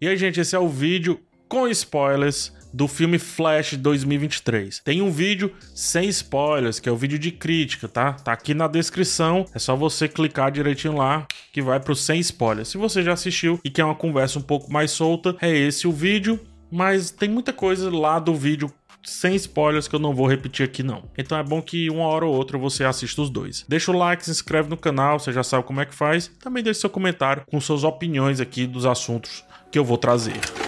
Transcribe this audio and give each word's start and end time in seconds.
E 0.00 0.08
aí, 0.08 0.16
gente, 0.16 0.40
esse 0.40 0.56
é 0.56 0.58
o 0.58 0.68
vídeo 0.68 1.20
com 1.48 1.68
spoilers 1.68 2.52
do 2.72 2.88
filme 2.88 3.16
Flash 3.16 3.74
2023. 3.74 4.80
Tem 4.80 5.00
um 5.00 5.08
vídeo 5.08 5.52
sem 5.72 6.08
spoilers, 6.08 6.80
que 6.80 6.88
é 6.88 6.92
o 6.92 6.96
vídeo 6.96 7.16
de 7.16 7.30
crítica, 7.30 7.86
tá? 7.86 8.12
Tá 8.12 8.32
aqui 8.32 8.54
na 8.54 8.66
descrição, 8.66 9.46
é 9.54 9.58
só 9.60 9.76
você 9.76 10.08
clicar 10.08 10.50
direitinho 10.50 10.96
lá 10.96 11.24
que 11.52 11.62
vai 11.62 11.78
pro 11.78 11.94
sem 11.94 12.18
spoilers. 12.18 12.68
Se 12.68 12.76
você 12.76 13.04
já 13.04 13.12
assistiu 13.12 13.60
e 13.62 13.70
quer 13.70 13.84
uma 13.84 13.94
conversa 13.94 14.36
um 14.36 14.42
pouco 14.42 14.70
mais 14.72 14.90
solta, 14.90 15.36
é 15.40 15.56
esse 15.56 15.86
o 15.86 15.92
vídeo, 15.92 16.40
mas 16.72 17.12
tem 17.12 17.28
muita 17.28 17.52
coisa 17.52 17.88
lá 17.88 18.18
do 18.18 18.34
vídeo 18.34 18.72
sem 19.04 19.36
spoilers 19.36 19.86
que 19.86 19.94
eu 19.94 20.00
não 20.00 20.12
vou 20.12 20.26
repetir 20.26 20.64
aqui 20.66 20.82
não. 20.82 21.04
Então 21.16 21.38
é 21.38 21.42
bom 21.44 21.62
que 21.62 21.88
uma 21.88 22.06
hora 22.06 22.26
ou 22.26 22.34
outra 22.34 22.58
você 22.58 22.82
assista 22.82 23.22
os 23.22 23.30
dois. 23.30 23.64
Deixa 23.68 23.92
o 23.92 23.96
like, 23.96 24.24
se 24.24 24.30
inscreve 24.32 24.68
no 24.68 24.76
canal, 24.76 25.20
você 25.20 25.32
já 25.32 25.44
sabe 25.44 25.62
como 25.62 25.80
é 25.80 25.86
que 25.86 25.94
faz. 25.94 26.26
Também 26.42 26.64
deixe 26.64 26.80
seu 26.80 26.90
comentário 26.90 27.44
com 27.46 27.60
suas 27.60 27.84
opiniões 27.84 28.40
aqui 28.40 28.66
dos 28.66 28.84
assuntos 28.84 29.44
que 29.74 29.78
eu 29.80 29.84
vou 29.84 29.98
trazer. 29.98 30.63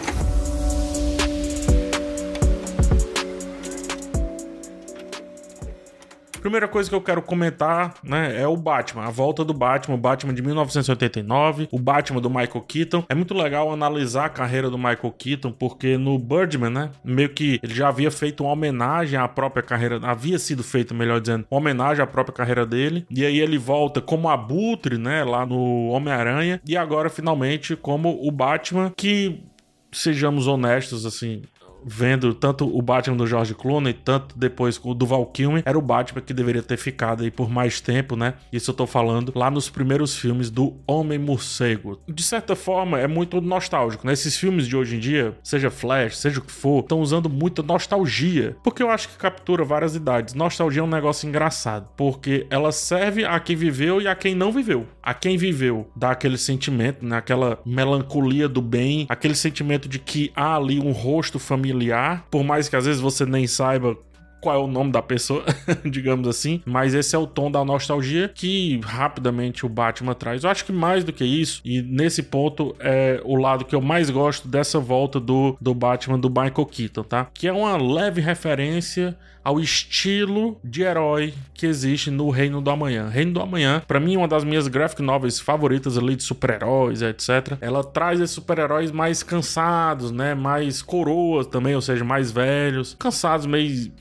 Primeira 6.46 6.68
coisa 6.68 6.88
que 6.88 6.94
eu 6.94 7.00
quero 7.00 7.20
comentar, 7.22 7.94
né, 8.04 8.40
é 8.40 8.46
o 8.46 8.56
Batman, 8.56 9.02
a 9.02 9.10
volta 9.10 9.44
do 9.44 9.52
Batman, 9.52 9.96
o 9.96 9.98
Batman 9.98 10.32
de 10.32 10.40
1989, 10.40 11.66
o 11.72 11.76
Batman 11.76 12.20
do 12.20 12.30
Michael 12.30 12.64
Keaton. 12.68 13.04
É 13.08 13.16
muito 13.16 13.34
legal 13.34 13.72
analisar 13.72 14.26
a 14.26 14.28
carreira 14.28 14.70
do 14.70 14.78
Michael 14.78 15.12
Keaton, 15.18 15.50
porque 15.50 15.98
no 15.98 16.16
Birdman, 16.20 16.70
né, 16.70 16.90
meio 17.04 17.30
que 17.30 17.58
ele 17.60 17.74
já 17.74 17.88
havia 17.88 18.12
feito 18.12 18.44
uma 18.44 18.52
homenagem 18.52 19.18
à 19.18 19.26
própria 19.26 19.60
carreira, 19.60 19.98
havia 20.04 20.38
sido 20.38 20.62
feito, 20.62 20.94
melhor 20.94 21.20
dizendo, 21.20 21.44
uma 21.50 21.58
homenagem 21.58 22.04
à 22.04 22.06
própria 22.06 22.32
carreira 22.32 22.64
dele. 22.64 23.04
E 23.10 23.26
aí 23.26 23.40
ele 23.40 23.58
volta 23.58 24.00
como 24.00 24.28
abutre, 24.28 24.98
né, 24.98 25.24
lá 25.24 25.44
no 25.44 25.88
Homem-Aranha, 25.88 26.60
e 26.64 26.76
agora 26.76 27.10
finalmente 27.10 27.74
como 27.74 28.24
o 28.24 28.30
Batman 28.30 28.92
que 28.96 29.42
sejamos 29.90 30.46
honestos, 30.46 31.04
assim, 31.04 31.42
vendo 31.86 32.34
tanto 32.34 32.66
o 32.66 32.82
Batman 32.82 33.16
do 33.16 33.26
George 33.26 33.54
Clooney, 33.54 33.92
tanto 33.92 34.36
depois 34.36 34.80
o 34.82 34.92
do 34.92 35.06
Val 35.06 35.24
Kilmer, 35.26 35.62
era 35.64 35.78
o 35.78 35.82
Batman 35.82 36.20
que 36.20 36.34
deveria 36.34 36.62
ter 36.62 36.76
ficado 36.76 37.22
aí 37.22 37.30
por 37.30 37.48
mais 37.48 37.80
tempo, 37.80 38.16
né? 38.16 38.34
Isso 38.52 38.72
eu 38.72 38.74
tô 38.74 38.86
falando 38.86 39.32
lá 39.36 39.50
nos 39.50 39.70
primeiros 39.70 40.16
filmes 40.16 40.50
do 40.50 40.74
Homem-Morcego. 40.86 42.00
De 42.08 42.22
certa 42.22 42.56
forma, 42.56 42.98
é 42.98 43.06
muito 43.06 43.40
nostálgico, 43.40 44.04
né? 44.04 44.12
Esses 44.12 44.36
filmes 44.36 44.66
de 44.66 44.76
hoje 44.76 44.96
em 44.96 44.98
dia, 44.98 45.36
seja 45.44 45.70
Flash, 45.70 46.18
seja 46.18 46.40
o 46.40 46.42
que 46.42 46.50
for, 46.50 46.80
estão 46.80 47.00
usando 47.00 47.30
muita 47.30 47.62
nostalgia, 47.62 48.56
porque 48.64 48.82
eu 48.82 48.90
acho 48.90 49.08
que 49.08 49.16
captura 49.16 49.64
várias 49.64 49.94
idades. 49.94 50.34
Nostalgia 50.34 50.80
é 50.80 50.84
um 50.84 50.88
negócio 50.88 51.28
engraçado, 51.28 51.88
porque 51.96 52.46
ela 52.50 52.72
serve 52.72 53.24
a 53.24 53.38
quem 53.38 53.54
viveu 53.54 54.02
e 54.02 54.08
a 54.08 54.14
quem 54.14 54.34
não 54.34 54.50
viveu. 54.50 54.86
A 55.02 55.14
quem 55.14 55.36
viveu 55.36 55.88
dá 55.94 56.10
aquele 56.10 56.36
sentimento, 56.36 57.06
né? 57.06 57.16
Aquela 57.16 57.60
melancolia 57.64 58.48
do 58.48 58.60
bem, 58.60 59.06
aquele 59.08 59.36
sentimento 59.36 59.88
de 59.88 59.98
que 60.00 60.32
há 60.34 60.56
ali 60.56 60.80
um 60.80 60.90
rosto 60.90 61.38
familiar 61.38 61.75
familiar, 61.76 62.26
por 62.30 62.42
mais 62.42 62.68
que 62.68 62.76
às 62.76 62.86
vezes 62.86 63.00
você 63.00 63.26
nem 63.26 63.46
saiba 63.46 63.96
qual 64.40 64.54
é 64.54 64.58
o 64.58 64.66
nome 64.66 64.92
da 64.92 65.02
pessoa, 65.02 65.44
digamos 65.84 66.28
assim, 66.28 66.62
mas 66.64 66.94
esse 66.94 67.16
é 67.16 67.18
o 67.18 67.26
tom 67.26 67.50
da 67.50 67.64
nostalgia 67.64 68.30
que 68.32 68.80
rapidamente 68.84 69.66
o 69.66 69.68
Batman 69.68 70.14
traz. 70.14 70.44
Eu 70.44 70.50
acho 70.50 70.64
que 70.64 70.72
mais 70.72 71.02
do 71.02 71.12
que 71.12 71.24
isso, 71.24 71.60
e 71.64 71.82
nesse 71.82 72.22
ponto 72.22 72.76
é 72.78 73.20
o 73.24 73.34
lado 73.36 73.64
que 73.64 73.74
eu 73.74 73.80
mais 73.80 74.08
gosto 74.08 74.46
dessa 74.46 74.78
volta 74.78 75.18
do, 75.18 75.56
do 75.60 75.74
Batman 75.74 76.18
do 76.18 76.28
Michael 76.28 76.66
Keaton, 76.66 77.02
tá? 77.02 77.28
Que 77.34 77.48
é 77.48 77.52
uma 77.52 77.76
leve 77.76 78.20
referência 78.20 79.16
ao 79.46 79.60
estilo 79.60 80.58
de 80.64 80.82
herói 80.82 81.32
que 81.54 81.66
existe 81.66 82.10
no 82.10 82.30
Reino 82.30 82.60
do 82.60 82.68
Amanhã. 82.68 83.08
Reino 83.08 83.34
do 83.34 83.40
Amanhã, 83.40 83.80
para 83.86 84.00
mim, 84.00 84.16
é 84.16 84.18
uma 84.18 84.26
das 84.26 84.42
minhas 84.42 84.66
graphic 84.66 85.00
novels 85.00 85.38
favoritas 85.38 85.96
ali 85.96 86.16
de 86.16 86.24
super-heróis, 86.24 87.00
etc. 87.00 87.56
Ela 87.60 87.84
traz 87.84 88.18
esses 88.18 88.34
super-heróis 88.34 88.90
mais 88.90 89.22
cansados, 89.22 90.10
né? 90.10 90.34
Mais 90.34 90.82
coroas 90.82 91.46
também, 91.46 91.76
ou 91.76 91.80
seja, 91.80 92.04
mais 92.04 92.32
velhos, 92.32 92.96
cansados, 92.98 93.46
meio 93.46 93.92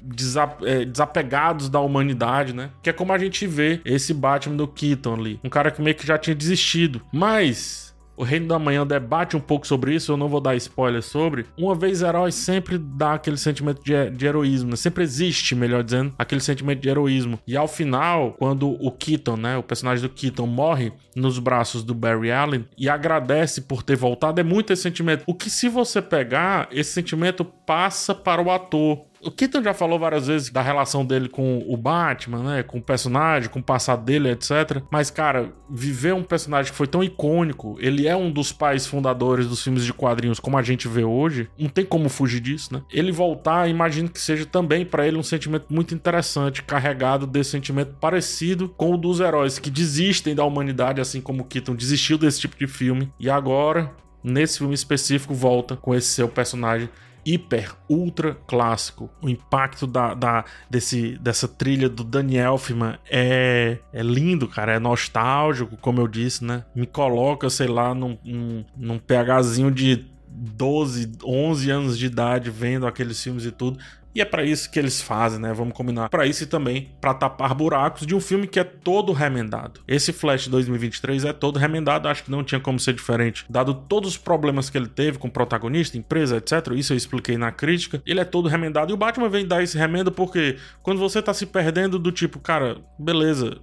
é, 0.63 0.83
desapegados 0.83 1.69
da 1.69 1.79
humanidade, 1.79 2.51
né? 2.51 2.71
Que 2.81 2.89
é 2.89 2.93
como 2.93 3.13
a 3.13 3.17
gente 3.19 3.45
vê 3.45 3.79
esse 3.85 4.15
Batman 4.15 4.55
do 4.55 4.67
Keaton 4.67 5.13
ali. 5.13 5.39
Um 5.43 5.49
cara 5.49 5.69
que 5.69 5.79
meio 5.79 5.95
que 5.95 6.07
já 6.07 6.17
tinha 6.17 6.35
desistido. 6.35 7.03
Mas 7.13 7.84
o 8.17 8.23
Reino 8.23 8.47
da 8.47 8.57
Manhã 8.57 8.85
debate 8.85 9.35
um 9.35 9.39
pouco 9.39 9.67
sobre 9.67 9.93
isso, 9.93 10.11
eu 10.11 10.17
não 10.17 10.27
vou 10.27 10.39
dar 10.39 10.55
spoiler 10.55 11.01
sobre. 11.01 11.45
Uma 11.57 11.75
vez 11.75 12.01
herói 12.01 12.31
sempre 12.31 12.77
dá 12.77 13.13
aquele 13.13 13.37
sentimento 13.37 13.83
de, 13.83 14.09
de 14.09 14.25
heroísmo, 14.25 14.71
né? 14.71 14.75
sempre 14.75 15.03
existe, 15.03 15.55
melhor 15.55 15.83
dizendo, 15.83 16.13
aquele 16.17 16.41
sentimento 16.41 16.79
de 16.79 16.89
heroísmo. 16.89 17.39
E 17.45 17.57
ao 17.57 17.67
final, 17.67 18.33
quando 18.37 18.69
o 18.69 18.91
Keaton, 18.91 19.37
né, 19.37 19.57
o 19.57 19.63
personagem 19.63 20.01
do 20.01 20.09
Keaton 20.09 20.47
morre 20.47 20.91
nos 21.15 21.39
braços 21.39 21.83
do 21.83 21.93
Barry 21.93 22.31
Allen 22.31 22.65
e 22.77 22.89
agradece 22.89 23.61
por 23.61 23.83
ter 23.83 23.95
voltado, 23.95 24.39
é 24.39 24.43
muito 24.43 24.71
esse 24.71 24.83
sentimento. 24.83 25.23
O 25.25 25.33
que 25.33 25.49
se 25.49 25.69
você 25.69 26.01
pegar, 26.01 26.67
esse 26.71 26.91
sentimento 26.91 27.43
passa 27.43 28.13
para 28.13 28.41
o 28.41 28.51
ator 28.51 29.05
o 29.25 29.31
Keaton 29.31 29.63
já 29.63 29.73
falou 29.73 29.97
várias 29.97 30.27
vezes 30.27 30.51
da 30.51 30.61
relação 30.61 31.03
dele 31.03 31.27
com 31.27 31.63
o 31.67 31.75
Batman, 31.75 32.43
né? 32.43 32.63
Com 32.63 32.77
o 32.77 32.81
personagem, 32.81 33.49
com 33.49 33.59
o 33.59 33.63
passado 33.63 34.03
dele, 34.03 34.29
etc. 34.29 34.83
Mas, 34.91 35.09
cara, 35.09 35.51
viver 35.69 36.13
um 36.13 36.23
personagem 36.23 36.71
que 36.71 36.77
foi 36.77 36.87
tão 36.87 37.03
icônico, 37.03 37.75
ele 37.79 38.07
é 38.07 38.15
um 38.15 38.31
dos 38.31 38.51
pais 38.51 38.85
fundadores 38.85 39.47
dos 39.47 39.63
filmes 39.63 39.83
de 39.83 39.93
quadrinhos 39.93 40.39
como 40.39 40.57
a 40.57 40.61
gente 40.61 40.87
vê 40.87 41.03
hoje, 41.03 41.49
não 41.57 41.69
tem 41.69 41.83
como 41.83 42.07
fugir 42.07 42.39
disso, 42.39 42.73
né? 42.73 42.81
Ele 42.91 43.11
voltar, 43.11 43.67
imagino 43.67 44.09
que 44.09 44.21
seja 44.21 44.45
também 44.45 44.85
para 44.85 45.07
ele 45.07 45.17
um 45.17 45.23
sentimento 45.23 45.65
muito 45.69 45.95
interessante, 45.95 46.61
carregado 46.61 47.25
desse 47.25 47.51
sentimento 47.51 47.95
parecido 47.99 48.69
com 48.69 48.93
o 48.93 48.97
dos 48.97 49.19
heróis 49.19 49.57
que 49.57 49.69
desistem 49.69 50.35
da 50.35 50.43
humanidade, 50.43 51.01
assim 51.01 51.19
como 51.19 51.41
o 51.41 51.45
Keaton 51.45 51.75
desistiu 51.75 52.17
desse 52.17 52.41
tipo 52.41 52.57
de 52.57 52.67
filme 52.67 53.11
e 53.19 53.29
agora 53.29 53.91
nesse 54.23 54.57
filme 54.59 54.73
específico 54.73 55.33
volta 55.33 55.75
com 55.75 55.93
esse 55.93 56.07
seu 56.07 56.27
personagem 56.27 56.89
hiper, 57.25 57.75
ultra 57.89 58.37
clássico. 58.47 59.09
O 59.21 59.27
impacto 59.27 59.87
da, 59.87 60.13
da, 60.13 60.45
desse, 60.69 61.17
dessa 61.17 61.47
trilha 61.47 61.89
do 61.89 62.03
Danny 62.03 62.37
Elfman 62.37 62.99
é, 63.09 63.79
é 63.91 64.03
lindo, 64.03 64.47
cara. 64.47 64.73
É 64.73 64.79
nostálgico, 64.79 65.75
como 65.77 65.99
eu 65.99 66.07
disse, 66.07 66.43
né? 66.45 66.63
Me 66.75 66.85
coloca, 66.85 67.49
sei 67.49 67.67
lá, 67.67 67.95
num, 67.95 68.17
num, 68.23 68.65
num 68.77 68.99
PHzinho 68.99 69.71
de 69.71 70.05
12, 70.27 71.13
11 71.23 71.71
anos 71.71 71.97
de 71.97 72.05
idade 72.05 72.49
vendo 72.49 72.85
aqueles 72.85 73.21
filmes 73.21 73.45
e 73.45 73.51
tudo. 73.51 73.79
E 74.15 74.21
é 74.21 74.25
para 74.25 74.45
isso 74.45 74.71
que 74.71 74.79
eles 74.79 75.01
fazem, 75.01 75.39
né? 75.39 75.51
Vamos 75.51 75.73
combinar. 75.73 76.07
Para 76.07 76.25
isso 76.25 76.43
e 76.43 76.47
também 76.47 76.95
para 77.01 77.13
tapar 77.13 77.53
buracos 77.53 78.07
de 78.07 78.15
um 78.15 78.21
filme 78.21 78.47
que 78.47 78.57
é 78.57 78.63
todo 78.63 79.11
remendado. 79.11 79.81
Esse 79.85 80.13
Flash 80.13 80.47
2023 80.47 81.25
é 81.25 81.33
todo 81.33 81.59
remendado, 81.59 82.07
acho 82.07 82.23
que 82.23 82.31
não 82.31 82.41
tinha 82.41 82.61
como 82.61 82.79
ser 82.79 82.93
diferente, 82.93 83.45
dado 83.49 83.73
todos 83.73 84.11
os 84.11 84.17
problemas 84.17 84.69
que 84.69 84.77
ele 84.77 84.87
teve 84.87 85.17
com 85.17 85.29
protagonista, 85.29 85.97
empresa, 85.97 86.37
etc. 86.37 86.71
Isso 86.75 86.93
eu 86.93 86.97
expliquei 86.97 87.37
na 87.37 87.51
crítica. 87.51 88.01
Ele 88.05 88.21
é 88.21 88.25
todo 88.25 88.47
remendado 88.47 88.91
e 88.91 88.93
o 88.93 88.97
Batman 88.97 89.27
vem 89.27 89.45
dar 89.45 89.61
esse 89.61 89.77
remendo 89.77 90.11
porque 90.11 90.57
quando 90.81 90.99
você 90.99 91.21
tá 91.21 91.33
se 91.33 91.45
perdendo 91.45 91.99
do 91.99 92.11
tipo, 92.11 92.39
cara, 92.39 92.77
beleza, 92.97 93.59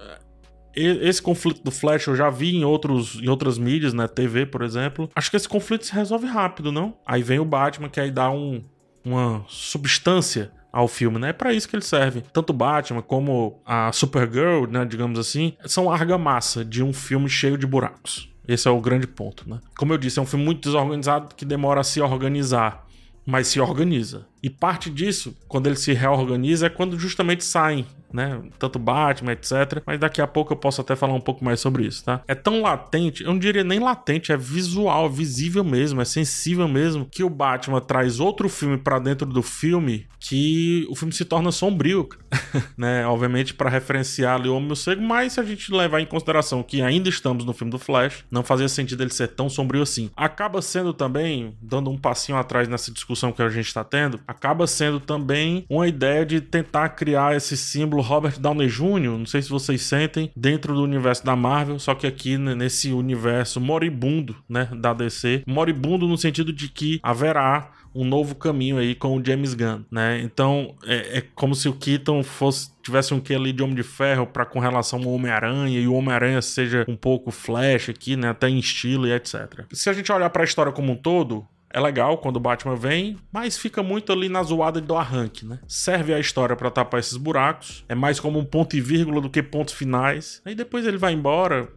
esse 0.74 1.20
conflito 1.20 1.62
do 1.62 1.70
Flash 1.70 2.06
eu 2.06 2.16
já 2.16 2.30
vi 2.30 2.56
em, 2.56 2.64
outros, 2.64 3.20
em 3.22 3.28
outras 3.28 3.58
mídias, 3.58 3.92
né? 3.92 4.08
TV, 4.08 4.46
por 4.46 4.62
exemplo. 4.62 5.08
Acho 5.14 5.30
que 5.30 5.36
esse 5.36 5.48
conflito 5.48 5.86
se 5.86 5.94
resolve 5.94 6.26
rápido, 6.26 6.72
não? 6.72 6.96
Aí 7.06 7.22
vem 7.22 7.38
o 7.38 7.44
Batman, 7.44 7.88
que 7.88 8.00
aí 8.00 8.10
dá 8.10 8.30
um, 8.30 8.62
uma 9.04 9.44
substância 9.48 10.52
ao 10.72 10.88
filme, 10.88 11.18
né? 11.18 11.28
É 11.28 11.32
para 11.32 11.52
isso 11.52 11.68
que 11.68 11.76
ele 11.76 11.84
serve. 11.84 12.22
Tanto 12.32 12.52
Batman 12.52 13.02
como 13.02 13.60
a 13.66 13.92
Supergirl, 13.92 14.66
né, 14.66 14.84
digamos 14.84 15.18
assim, 15.18 15.54
são 15.66 15.90
argamassa 15.90 16.64
de 16.64 16.82
um 16.82 16.92
filme 16.92 17.28
cheio 17.28 17.58
de 17.58 17.66
buracos. 17.66 18.32
Esse 18.48 18.66
é 18.66 18.70
o 18.70 18.80
grande 18.80 19.06
ponto, 19.06 19.48
né? 19.48 19.60
Como 19.76 19.92
eu 19.92 19.98
disse, 19.98 20.18
é 20.18 20.22
um 20.22 20.26
filme 20.26 20.44
muito 20.44 20.62
desorganizado 20.62 21.34
que 21.34 21.44
demora 21.44 21.80
a 21.80 21.84
se 21.84 22.00
organizar, 22.00 22.86
mas 23.24 23.48
se 23.48 23.60
organiza. 23.60 24.26
E 24.42 24.50
parte 24.50 24.90
disso, 24.90 25.36
quando 25.46 25.66
ele 25.68 25.76
se 25.76 25.92
reorganiza, 25.92 26.66
é 26.66 26.70
quando 26.70 26.98
justamente 26.98 27.44
saem 27.44 27.86
né? 28.12 28.42
Tanto 28.58 28.78
Batman, 28.78 29.32
etc. 29.32 29.82
Mas 29.86 29.98
daqui 29.98 30.20
a 30.20 30.26
pouco 30.26 30.52
eu 30.52 30.56
posso 30.56 30.80
até 30.80 30.94
falar 30.94 31.14
um 31.14 31.20
pouco 31.20 31.44
mais 31.44 31.60
sobre 31.60 31.86
isso, 31.86 32.04
tá? 32.04 32.22
É 32.28 32.34
tão 32.34 32.60
latente, 32.60 33.24
eu 33.24 33.30
não 33.30 33.38
diria 33.38 33.64
nem 33.64 33.78
latente, 33.78 34.32
é 34.32 34.36
visual, 34.36 35.08
visível 35.08 35.64
mesmo, 35.64 36.00
é 36.00 36.04
sensível 36.04 36.68
mesmo, 36.68 37.06
que 37.10 37.24
o 37.24 37.30
Batman 37.30 37.80
traz 37.80 38.20
outro 38.20 38.48
filme 38.48 38.76
para 38.76 38.98
dentro 38.98 39.26
do 39.26 39.42
filme 39.42 40.06
que 40.20 40.86
o 40.88 40.94
filme 40.94 41.12
se 41.12 41.24
torna 41.24 41.50
sombrio, 41.50 42.08
né? 42.76 43.04
Obviamente 43.06 43.54
para 43.54 43.70
referenciar 43.70 44.36
ali 44.36 44.48
o 44.48 44.56
Homem 44.56 44.74
Cego, 44.76 45.02
mas 45.02 45.32
se 45.32 45.40
a 45.40 45.42
gente 45.42 45.72
levar 45.72 46.00
em 46.00 46.06
consideração 46.06 46.62
que 46.62 46.80
ainda 46.80 47.08
estamos 47.08 47.44
no 47.44 47.52
filme 47.52 47.70
do 47.70 47.78
Flash, 47.78 48.24
não 48.30 48.42
fazia 48.42 48.68
sentido 48.68 49.02
ele 49.02 49.12
ser 49.12 49.28
tão 49.28 49.48
sombrio 49.48 49.82
assim. 49.82 50.10
Acaba 50.16 50.62
sendo 50.62 50.92
também, 50.92 51.56
dando 51.60 51.90
um 51.90 51.98
passinho 51.98 52.38
atrás 52.38 52.68
nessa 52.68 52.92
discussão 52.92 53.32
que 53.32 53.42
a 53.42 53.48
gente 53.48 53.66
está 53.66 53.82
tendo, 53.82 54.20
acaba 54.32 54.66
sendo 54.66 54.98
também 54.98 55.64
uma 55.68 55.86
ideia 55.86 56.24
de 56.26 56.40
tentar 56.40 56.88
criar 56.90 57.36
esse 57.36 57.56
símbolo 57.56 58.02
Robert 58.02 58.40
Downey 58.40 58.68
Jr., 58.68 59.18
não 59.18 59.26
sei 59.26 59.42
se 59.42 59.50
vocês 59.50 59.82
sentem, 59.82 60.30
dentro 60.34 60.74
do 60.74 60.82
universo 60.82 61.24
da 61.24 61.36
Marvel, 61.36 61.78
só 61.78 61.94
que 61.94 62.06
aqui 62.06 62.36
nesse 62.36 62.92
universo 62.92 63.60
moribundo, 63.60 64.34
né, 64.48 64.68
da 64.74 64.92
DC, 64.92 65.44
moribundo 65.46 66.08
no 66.08 66.16
sentido 66.16 66.52
de 66.52 66.68
que 66.68 66.98
haverá 67.02 67.70
um 67.94 68.04
novo 68.04 68.34
caminho 68.34 68.78
aí 68.78 68.94
com 68.94 69.16
o 69.16 69.24
James 69.24 69.52
Gunn, 69.52 69.82
né? 69.90 70.20
Então 70.22 70.74
é, 70.86 71.18
é 71.18 71.24
como 71.34 71.54
se 71.54 71.68
o 71.68 71.74
Keaton 71.74 72.22
fosse 72.22 72.70
tivesse 72.82 73.12
um 73.14 73.20
que 73.20 73.34
ali 73.34 73.52
de 73.52 73.62
Homem 73.62 73.76
de 73.76 73.82
Ferro 73.82 74.26
para 74.26 74.46
com 74.46 74.58
relação 74.58 75.00
ao 75.00 75.10
Homem-Aranha 75.10 75.78
e 75.78 75.86
o 75.86 75.94
Homem-Aranha 75.94 76.40
seja 76.40 76.84
um 76.88 76.96
pouco 76.96 77.30
Flash 77.30 77.90
aqui, 77.90 78.16
né? 78.16 78.30
Até 78.30 78.48
em 78.48 78.58
estilo 78.58 79.06
e 79.06 79.12
etc. 79.12 79.66
Se 79.72 79.90
a 79.90 79.92
gente 79.92 80.10
olhar 80.10 80.30
para 80.30 80.42
a 80.42 80.44
história 80.44 80.72
como 80.72 80.92
um 80.92 80.96
todo, 80.96 81.46
é 81.72 81.80
legal 81.80 82.18
quando 82.18 82.36
o 82.36 82.40
Batman 82.40 82.76
vem, 82.76 83.16
mas 83.32 83.56
fica 83.56 83.82
muito 83.82 84.12
ali 84.12 84.28
na 84.28 84.42
zoada 84.42 84.80
do 84.80 84.94
arranque, 84.94 85.44
né? 85.44 85.58
Serve 85.66 86.12
a 86.12 86.20
história 86.20 86.54
para 86.54 86.70
tapar 86.70 87.00
esses 87.00 87.16
buracos, 87.16 87.84
é 87.88 87.94
mais 87.94 88.20
como 88.20 88.38
um 88.38 88.44
ponto 88.44 88.76
e 88.76 88.80
vírgula 88.80 89.20
do 89.20 89.30
que 89.30 89.42
pontos 89.42 89.74
finais. 89.74 90.42
Aí 90.44 90.54
depois 90.54 90.86
ele 90.86 90.98
vai 90.98 91.12
embora 91.12 91.68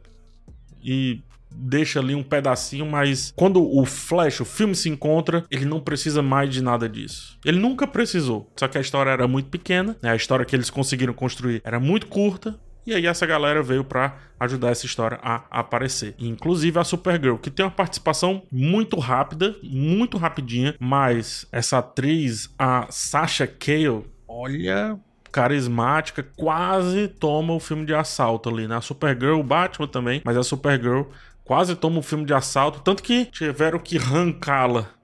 e 0.84 1.22
deixa 1.58 2.00
ali 2.00 2.14
um 2.14 2.24
pedacinho, 2.24 2.86
mas 2.86 3.32
quando 3.36 3.64
o 3.64 3.86
Flash, 3.86 4.42
o 4.42 4.46
filme 4.46 4.76
se 4.76 4.90
encontra, 4.90 5.46
ele 5.50 5.66
não 5.66 5.80
precisa 5.80 6.22
mais 6.22 6.50
de 6.50 6.62
nada 6.62 6.90
disso. 6.90 7.40
Ele 7.46 7.60
nunca 7.60 7.88
precisou. 7.88 8.52
Só 8.58 8.68
que 8.68 8.78
a 8.78 8.82
história 8.82 9.10
era 9.10 9.28
muito 9.28 9.50
pequena, 9.50 9.96
né? 10.02 10.12
A 10.12 10.16
história 10.16 10.46
que 10.46 10.56
eles 10.56 10.70
conseguiram 10.70 11.14
construir 11.14 11.62
era 11.64 11.80
muito 11.80 12.08
curta, 12.08 12.60
e 12.86 12.94
aí 12.94 13.06
essa 13.06 13.26
galera 13.26 13.64
veio 13.64 13.84
para 13.84 14.18
ajudar 14.40 14.70
essa 14.70 14.86
história 14.86 15.20
a 15.22 15.44
aparecer. 15.50 16.16
Inclusive 16.20 16.78
a 16.80 16.84
Supergirl, 16.84 17.38
que 17.38 17.50
tem 17.50 17.66
uma 17.66 17.72
participação 17.72 18.44
muito 18.52 19.00
rápida, 19.00 19.56
muito 19.64 20.18
rapidinha, 20.18 20.76
mas 20.80 21.48
essa 21.52 21.80
atriz, 21.80 22.54
a 22.58 22.88
Sasha 22.90 23.48
Cale, 23.48 24.06
olha, 24.28 25.00
carismática, 25.32 26.26
quase 26.36 27.08
toma 27.08 27.54
o 27.54 27.60
filme 27.60 27.86
de 27.86 27.94
assalto 27.94 28.50
ali, 28.50 28.68
né? 28.68 28.78
A 28.78 28.82
Supergirl, 28.82 29.40
o 29.40 29.44
Batman 29.44 29.88
também, 29.88 30.22
mas 30.24 30.38
a 30.38 30.44
Supergirl 30.44 31.04
quase 31.44 31.76
toma 31.76 32.00
o 32.00 32.02
filme 32.02 32.26
de 32.26 32.34
assalto, 32.34 32.80
tanto 32.80 33.04
que 33.04 33.26
tiveram 33.26 33.80
que 33.80 33.98
arrancá-la 33.98 34.95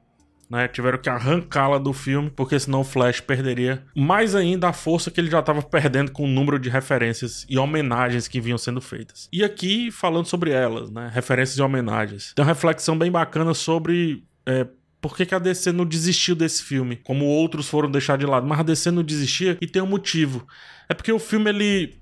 né? 0.51 0.67
Tiveram 0.67 0.97
que 0.97 1.09
arrancá-la 1.09 1.77
do 1.77 1.93
filme, 1.93 2.29
porque 2.29 2.59
senão 2.59 2.81
o 2.81 2.83
Flash 2.83 3.21
perderia 3.21 3.85
mais 3.95 4.35
ainda 4.35 4.67
a 4.67 4.73
força 4.73 5.09
que 5.09 5.21
ele 5.21 5.31
já 5.31 5.39
estava 5.39 5.61
perdendo 5.61 6.11
com 6.11 6.25
o 6.25 6.27
número 6.27 6.59
de 6.59 6.69
referências 6.69 7.45
e 7.49 7.57
homenagens 7.57 8.27
que 8.27 8.41
vinham 8.41 8.57
sendo 8.57 8.81
feitas. 8.81 9.29
E 9.31 9.45
aqui, 9.45 9.89
falando 9.89 10.25
sobre 10.25 10.51
elas, 10.51 10.91
né? 10.91 11.09
Referências 11.13 11.57
e 11.57 11.61
homenagens. 11.61 12.33
Tem 12.35 12.43
uma 12.43 12.51
reflexão 12.51 12.97
bem 12.97 13.09
bacana 13.09 13.53
sobre. 13.53 14.25
É, 14.45 14.67
por 14.99 15.15
que, 15.15 15.25
que, 15.25 15.33
a 15.33 15.39
DC 15.39 15.71
não 15.71 15.85
desistiu 15.85 16.35
desse 16.35 16.61
filme? 16.61 16.97
Como 16.97 17.25
outros 17.25 17.69
foram 17.69 17.89
deixar 17.89 18.17
de 18.17 18.25
lado. 18.25 18.45
Mas 18.45 18.59
a 18.59 18.63
DC 18.63 18.91
não 18.91 19.03
desistia 19.03 19.57
e 19.61 19.65
tem 19.65 19.81
um 19.81 19.87
motivo. 19.87 20.45
É 20.89 20.93
porque 20.93 21.13
o 21.13 21.19
filme 21.19 21.49
ele 21.49 21.95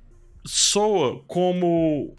soa 0.44 1.24
como 1.28 2.18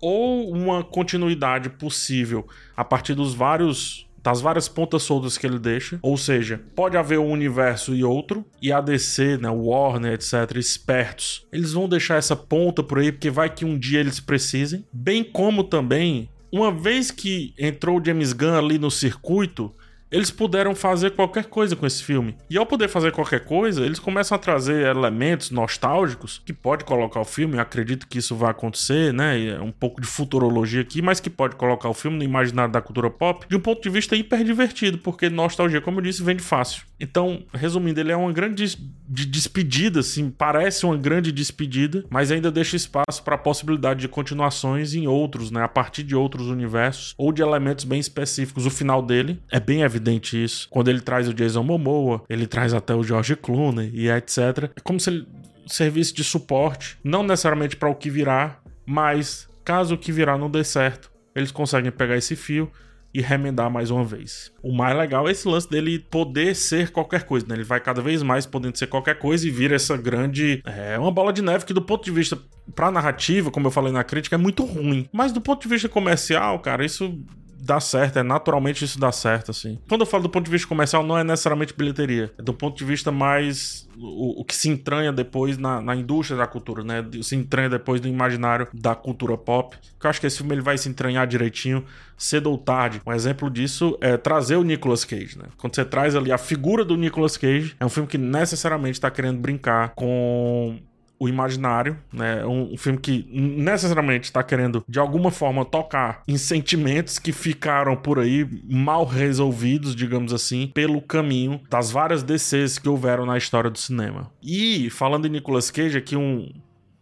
ou 0.00 0.52
uma 0.52 0.84
continuidade 0.84 1.68
possível 1.70 2.46
a 2.76 2.84
partir 2.84 3.14
dos 3.14 3.34
vários 3.34 4.03
das 4.24 4.40
várias 4.40 4.66
pontas 4.66 5.02
soltas 5.02 5.36
que 5.36 5.46
ele 5.46 5.58
deixa. 5.58 5.98
Ou 6.00 6.16
seja, 6.16 6.62
pode 6.74 6.96
haver 6.96 7.18
um 7.18 7.30
universo 7.30 7.94
e 7.94 8.02
outro, 8.02 8.44
e 8.60 8.72
a 8.72 8.80
DC, 8.80 9.36
né, 9.36 9.50
Warner, 9.50 10.14
etc., 10.14 10.56
espertos, 10.56 11.46
eles 11.52 11.72
vão 11.72 11.86
deixar 11.86 12.16
essa 12.16 12.34
ponta 12.34 12.82
por 12.82 12.98
aí, 12.98 13.12
porque 13.12 13.30
vai 13.30 13.50
que 13.50 13.66
um 13.66 13.78
dia 13.78 14.00
eles 14.00 14.20
precisem. 14.20 14.86
Bem 14.90 15.22
como 15.22 15.62
também, 15.62 16.30
uma 16.50 16.72
vez 16.72 17.10
que 17.10 17.52
entrou 17.58 18.00
o 18.00 18.04
James 18.04 18.32
Gunn 18.32 18.56
ali 18.56 18.78
no 18.78 18.90
circuito, 18.90 19.70
eles 20.14 20.30
puderam 20.30 20.76
fazer 20.76 21.10
qualquer 21.10 21.46
coisa 21.46 21.74
com 21.74 21.84
esse 21.84 22.00
filme. 22.04 22.36
E 22.48 22.56
ao 22.56 22.64
poder 22.64 22.86
fazer 22.86 23.10
qualquer 23.10 23.40
coisa, 23.40 23.84
eles 23.84 23.98
começam 23.98 24.36
a 24.36 24.38
trazer 24.38 24.86
elementos 24.86 25.50
nostálgicos 25.50 26.40
que 26.46 26.52
pode 26.52 26.84
colocar 26.84 27.20
o 27.20 27.24
filme, 27.24 27.56
eu 27.56 27.60
acredito 27.60 28.06
que 28.06 28.18
isso 28.18 28.36
vai 28.36 28.52
acontecer, 28.52 29.12
né? 29.12 29.44
É 29.44 29.60
um 29.60 29.72
pouco 29.72 30.00
de 30.00 30.06
futurologia 30.06 30.82
aqui, 30.82 31.02
mas 31.02 31.18
que 31.18 31.28
pode 31.28 31.56
colocar 31.56 31.88
o 31.88 31.94
filme 31.94 32.16
no 32.16 32.22
imaginário 32.22 32.72
da 32.72 32.80
cultura 32.80 33.10
pop 33.10 33.44
de 33.48 33.56
um 33.56 33.60
ponto 33.60 33.82
de 33.82 33.90
vista 33.90 34.14
hiper 34.14 34.44
divertido, 34.44 34.98
porque 34.98 35.28
nostalgia, 35.28 35.80
como 35.80 35.98
eu 35.98 36.04
disse, 36.04 36.22
vende 36.22 36.44
fácil. 36.44 36.84
Então, 37.00 37.42
resumindo, 37.52 37.98
ele 37.98 38.12
é 38.12 38.16
uma 38.16 38.32
grande 38.32 38.78
de 39.06 39.26
despedida, 39.26 40.00
assim, 40.00 40.30
parece 40.30 40.86
uma 40.86 40.96
grande 40.96 41.32
despedida, 41.32 42.04
mas 42.08 42.30
ainda 42.30 42.52
deixa 42.52 42.76
espaço 42.76 43.22
para 43.24 43.34
a 43.34 43.38
possibilidade 43.38 44.00
de 44.00 44.08
continuações 44.08 44.94
em 44.94 45.08
outros, 45.08 45.50
né? 45.50 45.62
A 45.62 45.68
partir 45.68 46.04
de 46.04 46.14
outros 46.14 46.46
universos 46.46 47.14
ou 47.18 47.32
de 47.32 47.42
elementos 47.42 47.84
bem 47.84 47.98
específicos. 47.98 48.64
O 48.64 48.70
final 48.70 49.02
dele 49.02 49.40
é 49.50 49.58
bem 49.58 49.82
evidente 49.82 50.03
evidente 50.04 50.42
isso. 50.42 50.68
Quando 50.70 50.88
ele 50.88 51.00
traz 51.00 51.28
o 51.28 51.34
Jason 51.34 51.62
Momoa, 51.62 52.22
ele 52.28 52.46
traz 52.46 52.74
até 52.74 52.94
o 52.94 53.02
George 53.02 53.34
Clooney 53.36 53.90
e 53.94 54.10
etc. 54.10 54.70
É 54.76 54.80
como 54.82 55.00
se 55.00 55.10
ele 55.10 55.26
servisse 55.66 56.12
de 56.12 56.22
suporte, 56.22 56.98
não 57.02 57.22
necessariamente 57.22 57.76
para 57.76 57.88
o 57.88 57.94
que 57.94 58.10
virá, 58.10 58.60
mas 58.84 59.48
caso 59.64 59.94
o 59.94 59.98
que 59.98 60.12
virá 60.12 60.36
não 60.36 60.50
dê 60.50 60.62
certo, 60.62 61.10
eles 61.34 61.50
conseguem 61.50 61.90
pegar 61.90 62.16
esse 62.18 62.36
fio 62.36 62.70
e 63.14 63.22
remendar 63.22 63.70
mais 63.70 63.90
uma 63.90 64.04
vez. 64.04 64.52
O 64.60 64.74
mais 64.74 64.96
legal 64.96 65.28
é 65.28 65.30
esse 65.30 65.46
lance 65.46 65.70
dele 65.70 66.00
poder 66.00 66.54
ser 66.54 66.90
qualquer 66.90 67.22
coisa, 67.22 67.46
né? 67.48 67.54
Ele 67.54 67.62
vai 67.62 67.80
cada 67.80 68.02
vez 68.02 68.22
mais 68.24 68.44
podendo 68.44 68.76
ser 68.76 68.88
qualquer 68.88 69.18
coisa 69.18 69.46
e 69.46 69.50
vira 69.50 69.76
essa 69.76 69.96
grande. 69.96 70.60
É 70.66 70.98
uma 70.98 71.12
bola 71.12 71.32
de 71.32 71.40
neve 71.40 71.64
que, 71.64 71.72
do 71.72 71.80
ponto 71.80 72.04
de 72.04 72.10
vista 72.10 72.36
pra 72.74 72.90
narrativa, 72.90 73.52
como 73.52 73.68
eu 73.68 73.70
falei 73.70 73.92
na 73.92 74.02
crítica, 74.02 74.34
é 74.34 74.38
muito 74.38 74.64
ruim. 74.64 75.08
Mas 75.12 75.30
do 75.30 75.40
ponto 75.40 75.62
de 75.62 75.68
vista 75.68 75.88
comercial, 75.88 76.58
cara, 76.58 76.84
isso 76.84 77.16
dá 77.64 77.80
certo, 77.80 78.18
é 78.18 78.22
naturalmente 78.22 78.84
isso 78.84 78.98
dá 78.98 79.10
certo, 79.10 79.50
assim. 79.50 79.78
Quando 79.88 80.02
eu 80.02 80.06
falo 80.06 80.24
do 80.24 80.28
ponto 80.28 80.44
de 80.44 80.50
vista 80.50 80.68
comercial, 80.68 81.02
não 81.02 81.16
é 81.16 81.24
necessariamente 81.24 81.74
bilheteria, 81.74 82.32
é 82.38 82.42
do 82.42 82.52
ponto 82.52 82.76
de 82.76 82.84
vista 82.84 83.10
mais 83.10 83.88
o, 83.96 84.40
o 84.40 84.44
que 84.44 84.54
se 84.54 84.68
entranha 84.68 85.12
depois 85.12 85.56
na, 85.56 85.80
na, 85.80 85.94
indústria 85.94 86.36
da 86.36 86.46
cultura, 86.46 86.82
né? 86.82 87.04
Se 87.22 87.36
entranha 87.36 87.68
depois 87.68 88.00
do 88.00 88.08
imaginário 88.08 88.68
da 88.72 88.94
cultura 88.94 89.36
pop. 89.36 89.76
Que 89.98 90.06
eu 90.06 90.10
acho 90.10 90.20
que 90.20 90.26
esse 90.26 90.38
filme 90.38 90.54
ele 90.54 90.62
vai 90.62 90.76
se 90.76 90.88
entranhar 90.88 91.26
direitinho 91.26 91.84
cedo 92.16 92.50
ou 92.50 92.58
tarde. 92.58 93.00
Um 93.06 93.12
exemplo 93.12 93.50
disso 93.50 93.96
é 94.00 94.16
trazer 94.16 94.56
o 94.56 94.62
Nicolas 94.62 95.04
Cage, 95.04 95.38
né? 95.38 95.46
Quando 95.56 95.74
você 95.74 95.84
traz 95.84 96.14
ali 96.14 96.32
a 96.32 96.38
figura 96.38 96.84
do 96.84 96.96
Nicolas 96.96 97.36
Cage, 97.36 97.74
é 97.78 97.84
um 97.84 97.88
filme 97.88 98.08
que 98.08 98.18
necessariamente 98.18 98.94
está 98.94 99.10
querendo 99.10 99.38
brincar 99.38 99.90
com 99.94 100.78
o 101.18 101.28
imaginário, 101.28 101.96
né? 102.12 102.44
Um, 102.44 102.72
um 102.72 102.76
filme 102.76 102.98
que 102.98 103.26
necessariamente 103.32 104.24
está 104.24 104.42
querendo 104.42 104.84
de 104.88 104.98
alguma 104.98 105.30
forma 105.30 105.64
tocar 105.64 106.22
em 106.26 106.36
sentimentos 106.36 107.18
que 107.18 107.32
ficaram 107.32 107.96
por 107.96 108.18
aí 108.18 108.46
mal 108.68 109.04
resolvidos, 109.04 109.94
digamos 109.94 110.32
assim, 110.32 110.70
pelo 110.74 111.00
caminho 111.00 111.60
das 111.70 111.90
várias 111.90 112.22
DCs 112.22 112.78
que 112.78 112.88
houveram 112.88 113.24
na 113.24 113.38
história 113.38 113.70
do 113.70 113.78
cinema. 113.78 114.30
E 114.42 114.90
falando 114.90 115.26
em 115.26 115.30
Nicolas 115.30 115.70
Cage, 115.70 115.98
aqui 115.98 116.16
um 116.16 116.48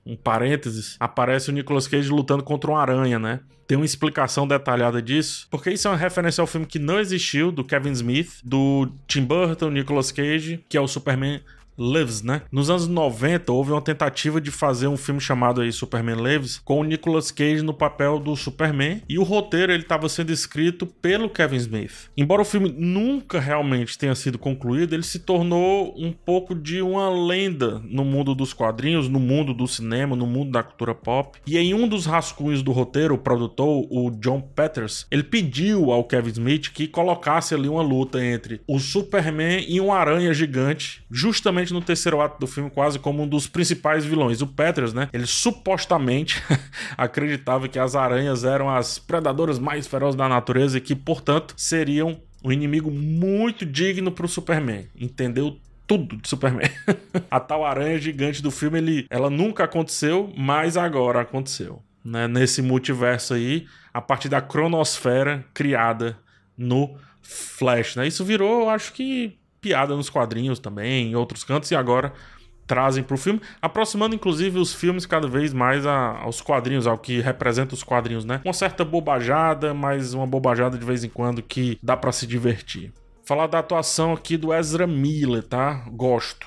um 0.05 0.17
parênteses, 0.17 0.97
aparece 0.99 1.51
o 1.51 1.53
Nicolas 1.53 1.87
Cage 1.87 2.11
lutando 2.11 2.43
contra 2.43 2.71
uma 2.71 2.81
aranha, 2.81 3.19
né? 3.19 3.41
Tem 3.67 3.77
uma 3.77 3.87
explicação 3.87 4.47
detalhada 4.47 5.01
disso, 5.01 5.47
porque 5.51 5.71
isso 5.71 5.87
é 5.87 5.91
uma 5.91 5.97
referência 5.97 6.43
ao 6.43 6.47
filme 6.47 6.67
que 6.67 6.79
não 6.79 6.99
existiu, 6.99 7.53
do 7.53 7.65
Kevin 7.65 7.93
Smith, 7.93 8.41
do 8.45 8.89
Tim 9.07 9.25
Burton, 9.25 9.71
Nicolas 9.71 10.11
Cage, 10.11 10.65
que 10.69 10.77
é 10.77 10.81
o 10.81 10.89
Superman 10.89 11.41
Lives, 11.83 12.23
né? 12.23 12.43
Nos 12.51 12.71
anos 12.71 12.87
90 12.87 13.53
houve 13.53 13.73
uma 13.73 13.83
tentativa 13.83 14.41
de 14.41 14.51
fazer 14.51 14.87
um 14.87 14.97
filme 14.97 15.21
chamado 15.21 15.61
aí 15.61 15.73
Superman 15.73 16.23
Lives 16.23 16.61
com 16.65 16.81
o 16.81 16.85
Nicolas 16.85 17.31
Cage 17.31 17.63
no 17.63 17.75
papel 17.75 18.19
do 18.21 18.37
Superman 18.37 19.03
e 19.09 19.19
o 19.19 19.25
roteiro 19.25 19.73
ele 19.73 19.83
estava 19.83 20.09
sendo 20.09 20.33
escrito 20.33 20.87
pelo 20.87 21.29
Kevin 21.29 21.57
Smith. 21.57 22.11
Embora 22.17 22.43
o 22.43 22.45
filme 22.45 22.73
nunca 22.77 23.41
realmente 23.41 23.99
tenha 23.99 24.15
sido 24.15 24.39
concluído, 24.39 24.95
ele 24.95 25.03
se 25.03 25.19
tornou 25.19 25.95
um 25.99 26.13
pouco 26.13 26.55
de 26.55 26.81
uma 26.81 27.11
lenda 27.11 27.83
no 27.85 28.05
mundo 28.05 28.35
dos 28.35 28.53
quadrinhos, 28.53 29.09
no 29.09 29.19
mundo 29.19 29.53
do 29.53 29.67
cinema, 29.67 30.15
no 30.15 30.27
mundo 30.27 30.53
da 30.53 30.63
cultura 30.63 30.95
pop. 30.95 31.39
E 31.47 31.59
em 31.59 31.75
um 31.75 31.89
dos 31.89 32.07
rascunhos 32.07 32.63
do 32.63 32.71
roteiro, 32.73 33.15
o 33.15 33.19
produtor, 33.19 33.87
o 33.91 34.11
John 34.11 34.41
Peters, 34.41 35.07
ele 35.11 35.23
pediu 35.23 35.91
ao 35.91 36.05
Kevin 36.05 36.31
Smith 36.31 36.69
que 36.73 36.87
colocasse 36.87 37.55
ali 37.55 37.69
uma 37.69 37.83
luta 37.83 38.25
entre 38.25 38.61
o 38.69 38.79
Superman 38.79 39.65
e 39.69 39.81
um 39.81 39.93
aranha 39.93 40.33
gigante, 40.33 41.05
justamente 41.11 41.72
no 41.73 41.81
terceiro 41.81 42.21
ato 42.21 42.39
do 42.39 42.47
filme 42.47 42.71
quase 42.71 42.99
como 42.99 43.23
um 43.23 43.29
dos 43.29 43.47
principais 43.47 44.05
vilões. 44.05 44.41
O 44.43 44.47
Peters, 44.47 44.93
né? 44.93 45.09
Ele 45.13 45.27
supostamente 45.27 46.43
acreditava 46.97 47.69
que 47.69 47.79
as 47.79 47.95
aranhas 47.95 48.45
eram 48.45 48.71
as 48.71 48.99
predadoras 48.99 49.59
mais 49.59 49.87
ferozes 49.87 50.17
da 50.17 50.29
natureza 50.29 50.79
e 50.79 50.81
que, 50.81 50.95
portanto, 50.95 51.55
seriam 51.57 52.21
um 52.45 52.51
inimigo 52.51 52.91
muito 52.91 53.65
digno 53.65 54.11
para 54.11 54.27
o 54.27 54.29
Superman. 54.29 54.87
Entendeu 54.99 55.59
tudo 55.87 56.17
de 56.17 56.29
Superman. 56.29 56.71
a 57.31 57.41
tal 57.41 57.65
aranha 57.65 57.99
gigante 57.99 58.43
do 58.43 58.51
filme, 58.51 58.79
ele, 58.79 59.07
ela 59.11 59.31
nunca 59.31 59.65
aconteceu, 59.65 60.33
mas 60.37 60.77
agora 60.77 61.21
aconteceu. 61.21 61.83
Né? 62.05 62.27
Nesse 62.27 62.63
multiverso 62.63 63.35
aí, 63.35 63.67
a 63.93 64.01
partir 64.01 64.29
da 64.29 64.41
cronosfera 64.41 65.45
criada 65.53 66.19
no 66.57 66.97
Flash. 67.21 67.97
Né? 67.97 68.07
Isso 68.07 68.25
virou, 68.25 68.69
acho 68.69 68.93
que, 68.93 69.39
piada 69.63 69.97
nos 69.97 70.11
quadrinhos 70.11 70.59
também, 70.59 71.13
em 71.13 71.17
outros 71.17 71.45
cantos, 71.45 71.71
e 71.71 71.75
agora 71.75 72.13
trazem 72.67 73.03
para 73.03 73.15
o 73.15 73.19
filme, 73.19 73.41
aproximando 73.61 74.15
inclusive 74.15 74.59
os 74.59 74.75
filmes 74.75 75.07
cada 75.07 75.27
vez 75.27 75.53
mais 75.53 75.87
a, 75.87 76.19
aos 76.19 76.41
quadrinhos, 76.41 76.87
ao 76.87 76.99
que 76.99 77.21
representa 77.21 77.75
os 77.75 77.83
quadrinhos, 77.83 78.25
né? 78.25 78.41
Uma 78.45 78.53
certa 78.53 78.85
bobajada, 78.85 79.73
mas 79.73 80.15
uma 80.15 80.27
bobajada 80.27 80.77
de 80.77 80.85
vez 80.85 81.05
em 81.05 81.09
quando 81.09 81.43
que 81.43 81.79
dá 81.83 81.97
para 81.97 82.13
se 82.13 82.27
divertir. 82.27 82.93
Falar 83.25 83.47
da 83.47 83.61
atuação 83.61 84.13
aqui 84.13 84.37
do 84.37 84.53
Ezra 84.53 84.87
Miller, 84.87 85.43
tá? 85.43 85.85
Gosto. 85.93 86.47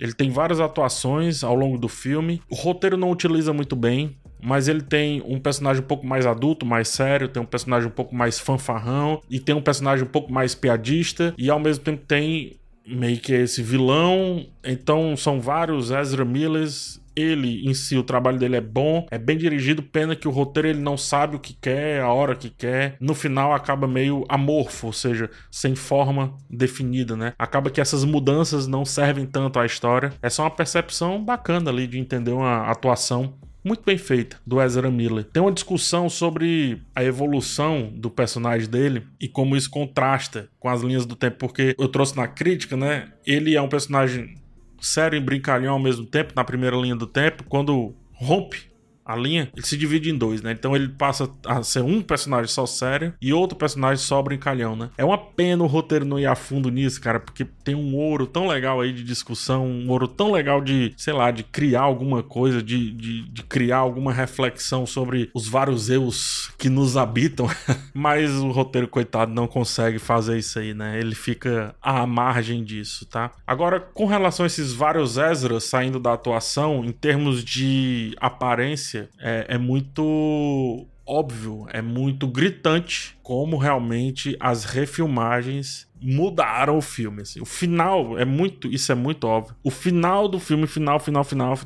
Ele 0.00 0.12
tem 0.12 0.30
várias 0.30 0.58
atuações 0.58 1.44
ao 1.44 1.54
longo 1.54 1.78
do 1.78 1.88
filme. 1.88 2.42
O 2.50 2.54
roteiro 2.54 2.96
não 2.96 3.10
utiliza 3.10 3.52
muito 3.52 3.76
bem, 3.76 4.16
mas 4.44 4.68
ele 4.68 4.82
tem 4.82 5.22
um 5.24 5.40
personagem 5.40 5.82
um 5.82 5.86
pouco 5.86 6.06
mais 6.06 6.26
adulto, 6.26 6.66
mais 6.66 6.88
sério, 6.88 7.28
tem 7.28 7.42
um 7.42 7.46
personagem 7.46 7.88
um 7.88 7.92
pouco 7.92 8.14
mais 8.14 8.38
fanfarrão 8.38 9.20
e 9.30 9.40
tem 9.40 9.54
um 9.54 9.62
personagem 9.62 10.04
um 10.04 10.10
pouco 10.10 10.30
mais 10.30 10.54
piadista 10.54 11.34
e 11.38 11.48
ao 11.48 11.58
mesmo 11.58 11.82
tempo 11.82 12.04
tem 12.06 12.56
meio 12.86 13.18
que 13.18 13.32
esse 13.32 13.62
vilão. 13.62 14.46
Então 14.62 15.16
são 15.16 15.40
vários 15.40 15.90
Ezra 15.90 16.24
Millers 16.24 17.02
ele 17.16 17.66
em 17.66 17.72
si, 17.72 17.96
o 17.96 18.02
trabalho 18.02 18.38
dele 18.38 18.56
é 18.56 18.60
bom, 18.60 19.06
é 19.10 19.16
bem 19.16 19.38
dirigido, 19.38 19.82
pena 19.82 20.16
que 20.16 20.26
o 20.26 20.30
roteiro 20.30 20.68
ele 20.68 20.80
não 20.80 20.96
sabe 20.96 21.36
o 21.36 21.38
que 21.38 21.54
quer, 21.54 22.00
a 22.00 22.12
hora 22.12 22.34
que 22.34 22.50
quer. 22.50 22.96
No 23.00 23.14
final 23.14 23.54
acaba 23.54 23.86
meio 23.86 24.24
amorfo, 24.28 24.88
ou 24.88 24.92
seja, 24.92 25.30
sem 25.50 25.74
forma 25.74 26.34
definida, 26.50 27.16
né? 27.16 27.32
Acaba 27.38 27.70
que 27.70 27.80
essas 27.80 28.04
mudanças 28.04 28.66
não 28.66 28.84
servem 28.84 29.26
tanto 29.26 29.58
à 29.58 29.66
história. 29.66 30.12
É 30.20 30.28
só 30.28 30.42
uma 30.42 30.50
percepção 30.50 31.24
bacana 31.24 31.70
ali 31.70 31.86
de 31.86 31.98
entender 31.98 32.32
uma 32.32 32.68
atuação 32.68 33.34
muito 33.64 33.82
bem 33.84 33.96
feita 33.96 34.36
do 34.46 34.60
Ezra 34.60 34.90
Miller. 34.90 35.24
Tem 35.24 35.42
uma 35.42 35.50
discussão 35.50 36.08
sobre 36.08 36.82
a 36.94 37.02
evolução 37.02 37.90
do 37.94 38.10
personagem 38.10 38.68
dele 38.68 39.06
e 39.18 39.26
como 39.26 39.56
isso 39.56 39.70
contrasta 39.70 40.48
com 40.60 40.68
as 40.68 40.82
linhas 40.82 41.06
do 41.06 41.16
tempo, 41.16 41.38
porque 41.38 41.74
eu 41.78 41.88
trouxe 41.88 42.14
na 42.16 42.28
crítica, 42.28 42.76
né? 42.76 43.12
Ele 43.26 43.56
é 43.56 43.62
um 43.62 43.68
personagem 43.68 44.34
sério 44.80 45.16
e 45.16 45.20
brincalhão 45.20 45.72
ao 45.72 45.80
mesmo 45.80 46.04
tempo, 46.04 46.34
na 46.36 46.44
primeira 46.44 46.76
linha 46.76 46.94
do 46.94 47.06
tempo, 47.06 47.44
quando 47.44 47.94
rompe 48.12 48.73
a 49.04 49.14
linha, 49.16 49.50
ele 49.54 49.66
se 49.66 49.76
divide 49.76 50.10
em 50.10 50.16
dois, 50.16 50.42
né? 50.42 50.52
Então 50.52 50.74
ele 50.74 50.88
passa 50.88 51.30
a 51.46 51.62
ser 51.62 51.82
um 51.82 52.00
personagem 52.00 52.48
só 52.48 52.66
sério 52.66 53.14
e 53.20 53.32
outro 53.32 53.56
personagem 53.56 54.02
só 54.02 54.22
brincalhão, 54.22 54.74
né? 54.74 54.90
É 54.96 55.04
uma 55.04 55.18
pena 55.18 55.62
o 55.62 55.66
roteiro 55.66 56.04
não 56.04 56.18
ir 56.18 56.26
a 56.26 56.34
fundo 56.34 56.70
nisso, 56.70 57.00
cara, 57.00 57.20
porque 57.20 57.44
tem 57.44 57.74
um 57.74 57.94
ouro 57.94 58.26
tão 58.26 58.46
legal 58.46 58.80
aí 58.80 58.92
de 58.92 59.04
discussão, 59.04 59.66
um 59.66 59.90
ouro 59.90 60.08
tão 60.08 60.32
legal 60.32 60.60
de, 60.60 60.94
sei 60.96 61.12
lá, 61.12 61.30
de 61.30 61.42
criar 61.42 61.82
alguma 61.82 62.22
coisa, 62.22 62.62
de, 62.62 62.90
de, 62.92 63.22
de 63.28 63.42
criar 63.42 63.78
alguma 63.78 64.12
reflexão 64.12 64.86
sobre 64.86 65.30
os 65.34 65.48
vários 65.48 65.90
eus 65.90 66.52
que 66.58 66.68
nos 66.68 66.96
habitam, 66.96 67.48
mas 67.92 68.30
o 68.32 68.50
roteiro, 68.50 68.88
coitado, 68.88 69.32
não 69.32 69.46
consegue 69.46 69.98
fazer 69.98 70.38
isso 70.38 70.58
aí, 70.58 70.72
né? 70.72 70.98
Ele 70.98 71.14
fica 71.14 71.74
à 71.82 72.06
margem 72.06 72.62
disso, 72.64 73.06
tá? 73.06 73.30
Agora, 73.46 73.80
com 73.80 74.06
relação 74.06 74.44
a 74.44 74.46
esses 74.46 74.72
vários 74.72 75.16
Ezras 75.16 75.64
saindo 75.64 75.98
da 75.98 76.12
atuação, 76.12 76.84
em 76.84 76.92
termos 76.92 77.44
de 77.44 78.14
aparência, 78.20 78.93
é, 78.96 79.46
é 79.48 79.58
muito 79.58 80.86
óbvio, 81.06 81.66
é 81.70 81.82
muito 81.82 82.26
gritante 82.26 83.16
como 83.22 83.56
realmente 83.56 84.36
as 84.40 84.64
refilmagens 84.64 85.86
mudaram 86.00 86.78
o 86.78 86.82
filme. 86.82 87.22
Assim. 87.22 87.40
O 87.40 87.44
final 87.44 88.18
é 88.18 88.24
muito, 88.24 88.68
isso 88.68 88.90
é 88.90 88.94
muito 88.94 89.24
óbvio. 89.26 89.54
O 89.62 89.70
final 89.70 90.28
do 90.28 90.38
filme, 90.38 90.66
final, 90.66 90.98
final, 90.98 91.24
final, 91.24 91.58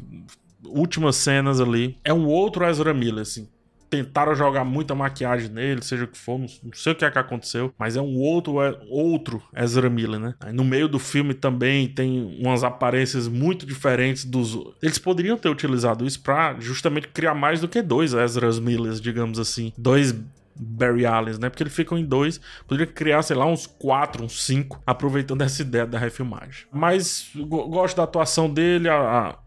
últimas 0.64 1.16
cenas 1.16 1.60
ali, 1.60 1.96
é 2.04 2.12
um 2.12 2.26
outro 2.26 2.64
Ezra 2.64 2.92
Miller, 2.92 3.22
assim 3.22 3.48
tentaram 3.88 4.34
jogar 4.34 4.64
muita 4.64 4.94
maquiagem 4.94 5.48
nele, 5.50 5.82
seja 5.82 6.04
o 6.04 6.08
que 6.08 6.18
for, 6.18 6.38
não, 6.38 6.48
sei 6.72 6.92
o 6.92 6.96
que 6.96 7.04
é 7.04 7.10
que 7.10 7.18
aconteceu, 7.18 7.72
mas 7.78 7.96
é 7.96 8.00
um 8.00 8.18
outro, 8.18 8.62
é, 8.62 8.78
outro 8.88 9.42
Ezra 9.54 9.88
Miller, 9.88 10.20
né? 10.20 10.34
Aí 10.40 10.52
no 10.52 10.64
meio 10.64 10.88
do 10.88 10.98
filme 10.98 11.34
também 11.34 11.88
tem 11.88 12.38
umas 12.40 12.64
aparências 12.64 13.28
muito 13.28 13.66
diferentes 13.66 14.24
dos. 14.24 14.58
Eles 14.82 14.98
poderiam 14.98 15.36
ter 15.36 15.48
utilizado 15.48 16.06
isso 16.06 16.20
pra 16.20 16.56
justamente 16.58 17.08
criar 17.08 17.34
mais 17.34 17.60
do 17.60 17.68
que 17.68 17.82
dois 17.82 18.14
Ezra 18.14 18.48
Millers, 18.60 19.00
digamos 19.00 19.38
assim. 19.38 19.72
Dois 19.76 20.14
Barry 20.58 21.06
Allen, 21.06 21.38
né? 21.38 21.48
Porque 21.48 21.62
eles 21.62 21.74
ficam 21.74 21.96
em 21.96 22.04
dois. 22.04 22.40
Poderia 22.66 22.92
criar, 22.92 23.22
sei 23.22 23.36
lá, 23.36 23.46
uns 23.46 23.66
quatro, 23.66 24.24
uns 24.24 24.44
cinco, 24.44 24.82
aproveitando 24.86 25.42
essa 25.42 25.62
ideia 25.62 25.86
da 25.86 25.98
refilmagem. 25.98 26.66
Mas 26.72 27.30
gosto 27.36 27.96
da 27.96 28.04
atuação 28.04 28.52
dele, 28.52 28.88
a, 28.88 28.96
a 28.96 29.38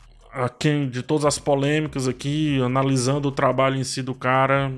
quem 0.60 0.90
de 0.90 1.02
todas 1.02 1.26
as 1.26 1.38
polêmicas 1.38 2.08
aqui, 2.08 2.62
analisando 2.62 3.28
o 3.28 3.32
trabalho 3.32 3.78
em 3.78 3.84
si 3.84 4.02
do 4.02 4.14
cara, 4.14 4.72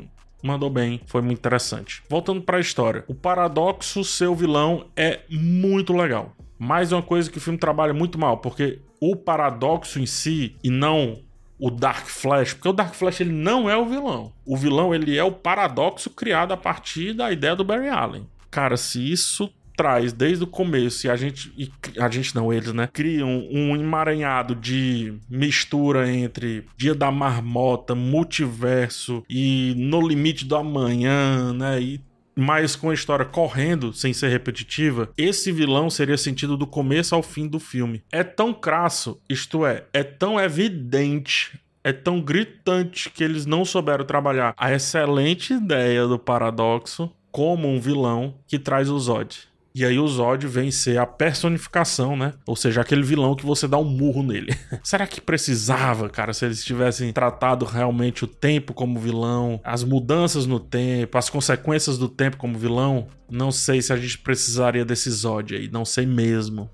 mandou 0.44 0.70
bem, 0.70 1.02
foi 1.06 1.22
muito 1.22 1.40
interessante. 1.40 2.04
Voltando 2.10 2.42
para 2.42 2.58
a 2.58 2.62
história, 2.62 3.04
o 3.08 3.16
paradoxo 3.16 4.04
seu 4.04 4.36
vilão 4.36 4.88
é 4.96 5.22
muito 5.30 5.94
legal. 5.94 6.36
Mais 6.60 6.92
uma 6.92 7.02
coisa 7.02 7.32
que 7.32 7.38
o 7.38 7.42
filme 7.42 7.58
trabalha 7.58 7.94
muito 7.94 8.20
mal, 8.20 8.38
porque 8.38 8.80
o 9.00 9.16
paradoxo 9.16 10.00
em 10.00 10.06
si 10.06 10.56
e 10.64 10.70
não 10.70 11.22
o 11.60 11.72
Dark 11.72 12.08
Flash, 12.08 12.54
porque 12.54 12.70
o 12.70 12.74
Dark 12.74 12.94
Flash 12.94 13.22
ele 13.22 13.32
não 13.32 13.70
é 13.70 13.78
o 13.78 13.86
vilão. 13.86 14.34
O 14.46 14.58
vilão 14.58 14.94
ele 14.94 15.18
é 15.18 15.24
o 15.24 15.32
paradoxo 15.32 16.10
criado 16.10 16.52
a 16.52 16.58
partir 16.58 17.14
da 17.14 17.32
ideia 17.32 17.56
do 17.56 17.64
Barry 17.64 17.90
Allen. 17.90 18.28
Cara, 18.52 18.76
se 18.76 19.12
isso 19.12 19.50
traz 19.76 20.14
desde 20.14 20.44
o 20.44 20.48
começo 20.48 21.08
e 21.08 21.10
a 21.10 21.16
gente, 21.16 21.54
e 21.58 21.72
a 22.00 22.10
gente 22.10 22.36
não, 22.36 22.52
eles, 22.52 22.74
né, 22.74 22.90
criam 22.92 23.48
um 23.52 23.76
emaranhado 23.76 24.56
de 24.56 25.14
mistura 25.30 26.12
entre 26.12 26.66
Dia 26.78 26.96
da 26.96 27.12
Marmota, 27.12 27.96
multiverso 27.96 29.24
e 29.30 29.74
No 29.78 30.06
Limite 30.06 30.46
do 30.46 30.56
Amanhã, 30.56 31.54
né, 31.54 31.82
e 31.82 32.02
mas 32.36 32.76
com 32.76 32.90
a 32.90 32.96
história 32.96 33.26
correndo, 33.26 33.94
sem 33.94 34.12
ser 34.12 34.30
repetitiva, 34.30 35.12
esse 35.16 35.52
vilão 35.52 35.88
seria 35.88 36.18
sentido 36.18 36.58
do 36.58 36.66
começo 36.66 37.14
ao 37.14 37.22
fim 37.22 37.48
do 37.48 37.60
filme. 37.60 38.02
É 38.12 38.24
tão 38.24 38.52
crasso, 38.52 39.22
isto 39.30 39.64
é, 39.64 39.86
é 39.94 40.02
tão 40.02 40.40
evidente 40.40 41.60
é 41.84 41.92
tão 41.92 42.22
gritante 42.22 43.10
que 43.10 43.24
eles 43.24 43.46
não 43.46 43.66
souberam 43.66 44.06
trabalhar 44.06 44.54
a 44.58 44.72
excelente 44.72 45.54
ideia 45.54 46.08
do 46.08 46.18
paradoxo 46.18 47.12
como 47.30 47.68
um 47.68 47.80
vilão 47.80 48.36
que 48.48 48.58
traz 48.58 48.90
o 48.90 48.98
Zod. 48.98 49.50
E 49.76 49.84
aí 49.84 49.98
o 49.98 50.08
Zod 50.08 50.46
vem 50.46 50.70
ser 50.70 51.00
a 51.00 51.06
personificação, 51.06 52.16
né? 52.16 52.34
Ou 52.46 52.56
seja, 52.56 52.82
aquele 52.82 53.02
vilão 53.02 53.36
que 53.36 53.46
você 53.46 53.68
dá 53.68 53.78
um 53.78 53.84
murro 53.84 54.22
nele. 54.22 54.56
Será 54.84 55.08
que 55.08 55.20
precisava, 55.20 56.08
cara, 56.10 56.32
se 56.32 56.46
eles 56.46 56.64
tivessem 56.64 57.12
tratado 57.12 57.66
realmente 57.66 58.24
o 58.24 58.28
tempo 58.28 58.72
como 58.72 59.00
vilão, 59.00 59.60
as 59.64 59.84
mudanças 59.84 60.46
no 60.46 60.60
tempo, 60.60 61.18
as 61.18 61.28
consequências 61.28 61.98
do 61.98 62.08
tempo 62.08 62.38
como 62.38 62.58
vilão? 62.58 63.08
Não 63.28 63.52
sei 63.52 63.82
se 63.82 63.92
a 63.92 63.98
gente 63.98 64.20
precisaria 64.20 64.86
desse 64.86 65.10
Zod 65.10 65.56
aí, 65.56 65.70
não 65.72 65.86
sei 65.86 66.06
mesmo. 66.06 66.70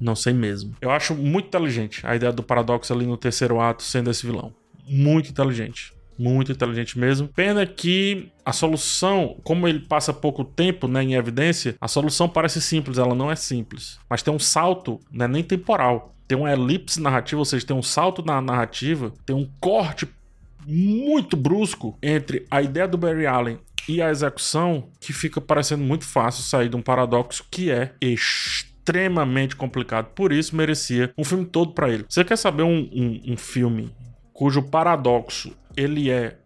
Não 0.00 0.16
sei 0.16 0.32
mesmo. 0.32 0.74
Eu 0.80 0.90
acho 0.90 1.14
muito 1.14 1.46
inteligente 1.46 2.04
a 2.04 2.16
ideia 2.16 2.32
do 2.32 2.42
paradoxo 2.42 2.92
ali 2.92 3.06
no 3.06 3.16
terceiro 3.16 3.60
ato 3.60 3.84
sendo 3.84 4.10
esse 4.10 4.26
vilão. 4.26 4.52
Muito 4.84 5.30
inteligente 5.30 5.91
muito 6.18 6.52
inteligente 6.52 6.98
mesmo. 6.98 7.28
Pena 7.28 7.66
que 7.66 8.30
a 8.44 8.52
solução, 8.52 9.36
como 9.42 9.66
ele 9.66 9.80
passa 9.80 10.12
pouco 10.12 10.44
tempo 10.44 10.86
né, 10.88 11.02
em 11.02 11.14
evidência, 11.14 11.76
a 11.80 11.88
solução 11.88 12.28
parece 12.28 12.60
simples, 12.60 12.98
ela 12.98 13.14
não 13.14 13.30
é 13.30 13.36
simples. 13.36 13.98
Mas 14.08 14.22
tem 14.22 14.32
um 14.32 14.38
salto, 14.38 15.00
né, 15.10 15.26
nem 15.26 15.42
temporal. 15.42 16.14
Tem 16.26 16.38
uma 16.38 16.52
elipse 16.52 17.00
narrativa, 17.00 17.40
ou 17.40 17.44
seja, 17.44 17.66
tem 17.66 17.76
um 17.76 17.82
salto 17.82 18.24
na 18.24 18.40
narrativa, 18.40 19.12
tem 19.26 19.34
um 19.36 19.48
corte 19.60 20.08
muito 20.66 21.36
brusco 21.36 21.98
entre 22.02 22.46
a 22.50 22.62
ideia 22.62 22.86
do 22.86 22.96
Barry 22.96 23.26
Allen 23.26 23.58
e 23.88 24.00
a 24.00 24.10
execução 24.10 24.88
que 25.00 25.12
fica 25.12 25.40
parecendo 25.40 25.82
muito 25.82 26.04
fácil 26.04 26.44
sair 26.44 26.68
de 26.68 26.76
um 26.76 26.82
paradoxo 26.82 27.44
que 27.50 27.70
é 27.70 27.92
extremamente 28.00 29.56
complicado. 29.56 30.06
Por 30.14 30.32
isso 30.32 30.54
merecia 30.54 31.12
um 31.18 31.24
filme 31.24 31.44
todo 31.44 31.72
para 31.72 31.90
ele. 31.90 32.04
Você 32.08 32.24
quer 32.24 32.36
saber 32.36 32.62
um, 32.62 32.88
um, 32.92 33.32
um 33.32 33.36
filme 33.36 33.92
cujo 34.32 34.62
paradoxo 34.62 35.52
ele 35.76 36.10
é 36.10 36.38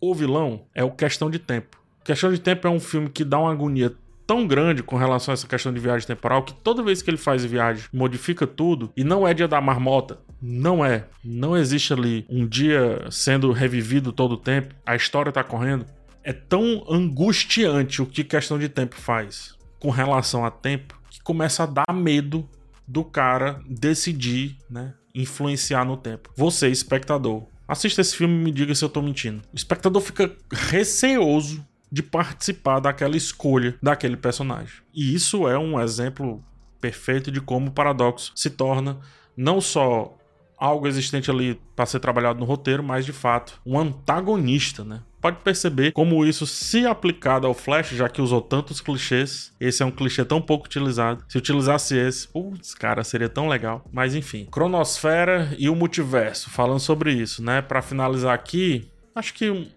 o 0.00 0.14
vilão, 0.14 0.66
é 0.74 0.82
o 0.82 0.90
Questão 0.90 1.30
de 1.30 1.38
Tempo. 1.38 1.80
Questão 2.04 2.32
de 2.32 2.40
Tempo 2.40 2.66
é 2.66 2.70
um 2.70 2.80
filme 2.80 3.08
que 3.08 3.24
dá 3.24 3.38
uma 3.38 3.52
agonia 3.52 3.94
tão 4.26 4.46
grande 4.46 4.82
com 4.82 4.96
relação 4.96 5.32
a 5.32 5.34
essa 5.34 5.46
questão 5.46 5.72
de 5.72 5.80
viagem 5.80 6.06
temporal 6.06 6.42
que 6.42 6.54
toda 6.54 6.82
vez 6.82 7.02
que 7.02 7.10
ele 7.10 7.16
faz 7.16 7.44
viagem, 7.44 7.84
modifica 7.92 8.46
tudo 8.46 8.90
e 8.96 9.04
não 9.04 9.26
é 9.26 9.34
dia 9.34 9.46
da 9.46 9.60
marmota. 9.60 10.18
Não 10.40 10.84
é. 10.84 11.06
Não 11.22 11.56
existe 11.56 11.92
ali 11.92 12.26
um 12.28 12.46
dia 12.46 13.06
sendo 13.10 13.52
revivido 13.52 14.12
todo 14.12 14.32
o 14.32 14.36
tempo, 14.36 14.74
a 14.86 14.96
história 14.96 15.30
tá 15.30 15.44
correndo. 15.44 15.86
É 16.24 16.32
tão 16.32 16.84
angustiante 16.88 18.00
o 18.00 18.06
que 18.06 18.24
questão 18.24 18.58
de 18.58 18.68
tempo 18.68 18.94
faz 18.96 19.56
com 19.78 19.90
relação 19.90 20.44
a 20.44 20.50
tempo 20.50 21.00
que 21.10 21.20
começa 21.20 21.64
a 21.64 21.66
dar 21.66 21.92
medo 21.92 22.48
do 22.86 23.04
cara 23.04 23.60
decidir, 23.68 24.56
né, 24.70 24.94
influenciar 25.14 25.84
no 25.84 25.96
tempo. 25.96 26.30
Você, 26.36 26.68
espectador, 26.68 27.44
Assista 27.66 28.00
esse 28.00 28.16
filme 28.16 28.34
e 28.34 28.44
me 28.44 28.52
diga 28.52 28.74
se 28.74 28.84
eu 28.84 28.88
tô 28.88 29.00
mentindo. 29.00 29.42
O 29.52 29.56
espectador 29.56 30.02
fica 30.02 30.34
receoso 30.50 31.64
de 31.90 32.02
participar 32.02 32.80
daquela 32.80 33.16
escolha 33.16 33.76
daquele 33.82 34.16
personagem. 34.16 34.80
E 34.94 35.14
isso 35.14 35.46
é 35.46 35.58
um 35.58 35.80
exemplo 35.80 36.42
perfeito 36.80 37.30
de 37.30 37.40
como 37.40 37.68
o 37.68 37.72
paradoxo 37.72 38.32
se 38.34 38.50
torna 38.50 38.98
não 39.36 39.60
só 39.60 40.16
algo 40.62 40.86
existente 40.86 41.28
ali 41.28 41.60
para 41.74 41.84
ser 41.86 41.98
trabalhado 41.98 42.38
no 42.38 42.44
roteiro, 42.44 42.84
mas 42.84 43.04
de 43.04 43.12
fato 43.12 43.60
um 43.66 43.76
antagonista, 43.76 44.84
né? 44.84 45.00
Pode 45.20 45.38
perceber 45.38 45.90
como 45.90 46.24
isso, 46.24 46.46
se 46.46 46.86
aplicado 46.86 47.48
ao 47.48 47.54
Flash, 47.54 47.90
já 47.90 48.08
que 48.08 48.22
usou 48.22 48.40
tantos 48.40 48.80
clichês, 48.80 49.52
esse 49.60 49.82
é 49.82 49.86
um 49.86 49.90
clichê 49.90 50.24
tão 50.24 50.40
pouco 50.40 50.66
utilizado. 50.66 51.24
Se 51.28 51.36
utilizasse 51.36 51.96
esse, 51.96 52.28
putz, 52.28 52.74
cara, 52.74 53.02
seria 53.02 53.28
tão 53.28 53.48
legal. 53.48 53.84
Mas 53.92 54.14
enfim, 54.14 54.46
Cronosfera 54.50 55.52
e 55.58 55.68
o 55.68 55.74
multiverso, 55.74 56.48
falando 56.48 56.80
sobre 56.80 57.12
isso, 57.12 57.42
né? 57.42 57.60
Para 57.60 57.82
finalizar 57.82 58.32
aqui, 58.32 58.88
acho 59.16 59.34
que 59.34 59.68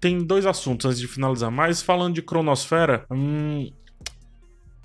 tem 0.00 0.18
dois 0.18 0.46
assuntos 0.46 0.86
antes 0.86 1.00
de 1.00 1.08
finalizar, 1.08 1.50
mas 1.50 1.82
falando 1.82 2.14
de 2.14 2.22
Cronosfera, 2.22 3.04
hum, 3.10 3.70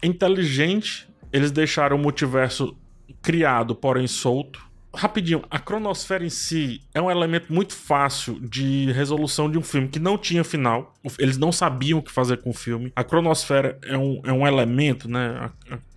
inteligente, 0.01 1.08
eles 1.32 1.51
deixaram 1.51 1.96
o 1.96 2.00
multiverso 2.00 2.75
criado, 3.22 3.75
porém 3.75 4.08
solto. 4.08 4.67
Rapidinho, 4.98 5.44
a 5.50 5.60
cronosfera 5.60 6.25
em 6.25 6.30
si 6.30 6.82
é 6.94 7.01
um 7.01 7.12
elemento 7.12 7.54
muito 7.54 7.74
fácil 7.74 8.39
de 8.39 8.92
resolução 8.92 9.50
de 9.50 9.58
um 9.58 9.62
filme 9.62 9.88
que 9.88 10.00
não 10.00 10.18
tinha 10.18 10.44
final. 10.44 10.96
Eles 11.20 11.38
não 11.38 11.51
sabiam 11.51 12.00
o 12.00 12.01
que 12.01 12.12
fazer 12.12 12.38
com 12.38 12.50
o 12.50 12.54
filme. 12.54 12.92
A 12.96 13.04
cronosfera 13.04 13.77
é 13.84 13.96
um, 13.96 14.22
é 14.25 14.34
um 14.34 14.48
elemento, 14.48 15.08
né? 15.08 15.51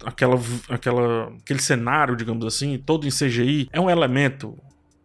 Aquela, 0.04 0.38
aquela, 0.68 1.32
aquele 1.40 1.60
cenário, 1.60 2.14
digamos 2.14 2.44
assim, 2.44 2.76
todo 2.78 3.06
em 3.06 3.10
CGI, 3.10 3.68
é 3.72 3.80
um 3.80 3.88
elemento 3.88 4.56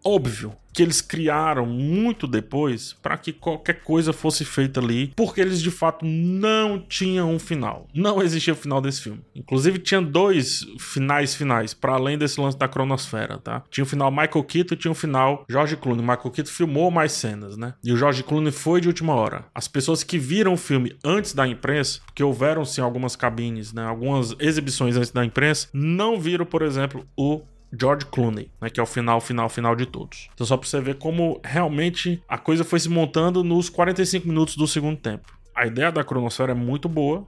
óbvio 0.05 0.55
que 0.75 0.83
eles 0.83 0.99
criaram 1.01 1.65
muito 1.65 2.27
depois 2.27 2.93
para 3.01 3.17
que 3.17 3.31
qualquer 3.31 3.81
coisa 3.81 4.11
fosse 4.11 4.43
feita 4.43 4.81
ali, 4.81 5.13
porque 5.15 5.39
eles 5.39 5.61
de 5.61 5.71
fato 5.71 6.05
não 6.05 6.77
tinham 6.77 7.33
um 7.33 7.39
final. 7.39 7.87
Não 7.93 8.21
existia 8.21 8.51
o 8.51 8.57
final 8.57 8.81
desse 8.81 9.01
filme. 9.01 9.21
Inclusive 9.33 9.79
tinha 9.79 10.01
dois 10.01 10.65
finais 10.77 11.33
finais 11.33 11.73
para 11.73 11.93
além 11.93 12.17
desse 12.17 12.41
lance 12.41 12.57
da 12.57 12.67
cronosfera, 12.67 13.37
tá? 13.37 13.63
Tinha 13.69 13.85
o 13.85 13.87
final 13.87 14.11
Michael 14.11 14.43
Keaton 14.43 14.75
tinha 14.75 14.91
o 14.91 14.95
final 14.95 15.45
George 15.49 15.77
Clooney. 15.77 16.01
Michael 16.01 16.31
Keaton 16.31 16.51
filmou 16.51 16.91
mais 16.91 17.13
cenas, 17.13 17.55
né? 17.55 17.73
E 17.81 17.93
o 17.93 17.97
George 17.97 18.21
Clooney 18.23 18.51
foi 18.51 18.81
de 18.81 18.89
última 18.89 19.13
hora. 19.13 19.45
As 19.55 19.69
pessoas 19.69 20.03
que 20.03 20.19
viram 20.19 20.53
o 20.53 20.57
filme 20.57 20.93
antes 21.05 21.33
da 21.33 21.47
imprensa, 21.47 22.01
porque 22.05 22.21
houveram 22.21 22.65
sim 22.65 22.81
algumas 22.81 23.15
cabines, 23.15 23.71
né, 23.71 23.85
algumas 23.85 24.35
exibições 24.39 24.97
antes 24.97 25.11
da 25.11 25.23
imprensa, 25.23 25.69
não 25.73 26.19
viram, 26.19 26.45
por 26.45 26.61
exemplo, 26.61 27.07
o 27.15 27.41
George 27.77 28.05
Clooney, 28.05 28.51
né, 28.61 28.69
que 28.69 28.79
é 28.79 28.83
o 28.83 28.85
final, 28.85 29.19
final, 29.19 29.49
final 29.49 29.75
de 29.75 29.85
todos. 29.85 30.29
Então 30.33 30.45
só 30.45 30.57
pra 30.57 30.67
você 30.67 30.79
ver 30.79 30.95
como 30.95 31.39
realmente 31.43 32.21
a 32.27 32.37
coisa 32.37 32.63
foi 32.63 32.79
se 32.79 32.89
montando 32.89 33.43
nos 33.43 33.69
45 33.69 34.27
minutos 34.27 34.55
do 34.55 34.67
segundo 34.67 34.97
tempo. 34.97 35.33
A 35.53 35.65
ideia 35.65 35.91
da 35.91 36.03
cronosfera 36.03 36.51
é 36.51 36.55
muito 36.55 36.87
boa, 36.89 37.25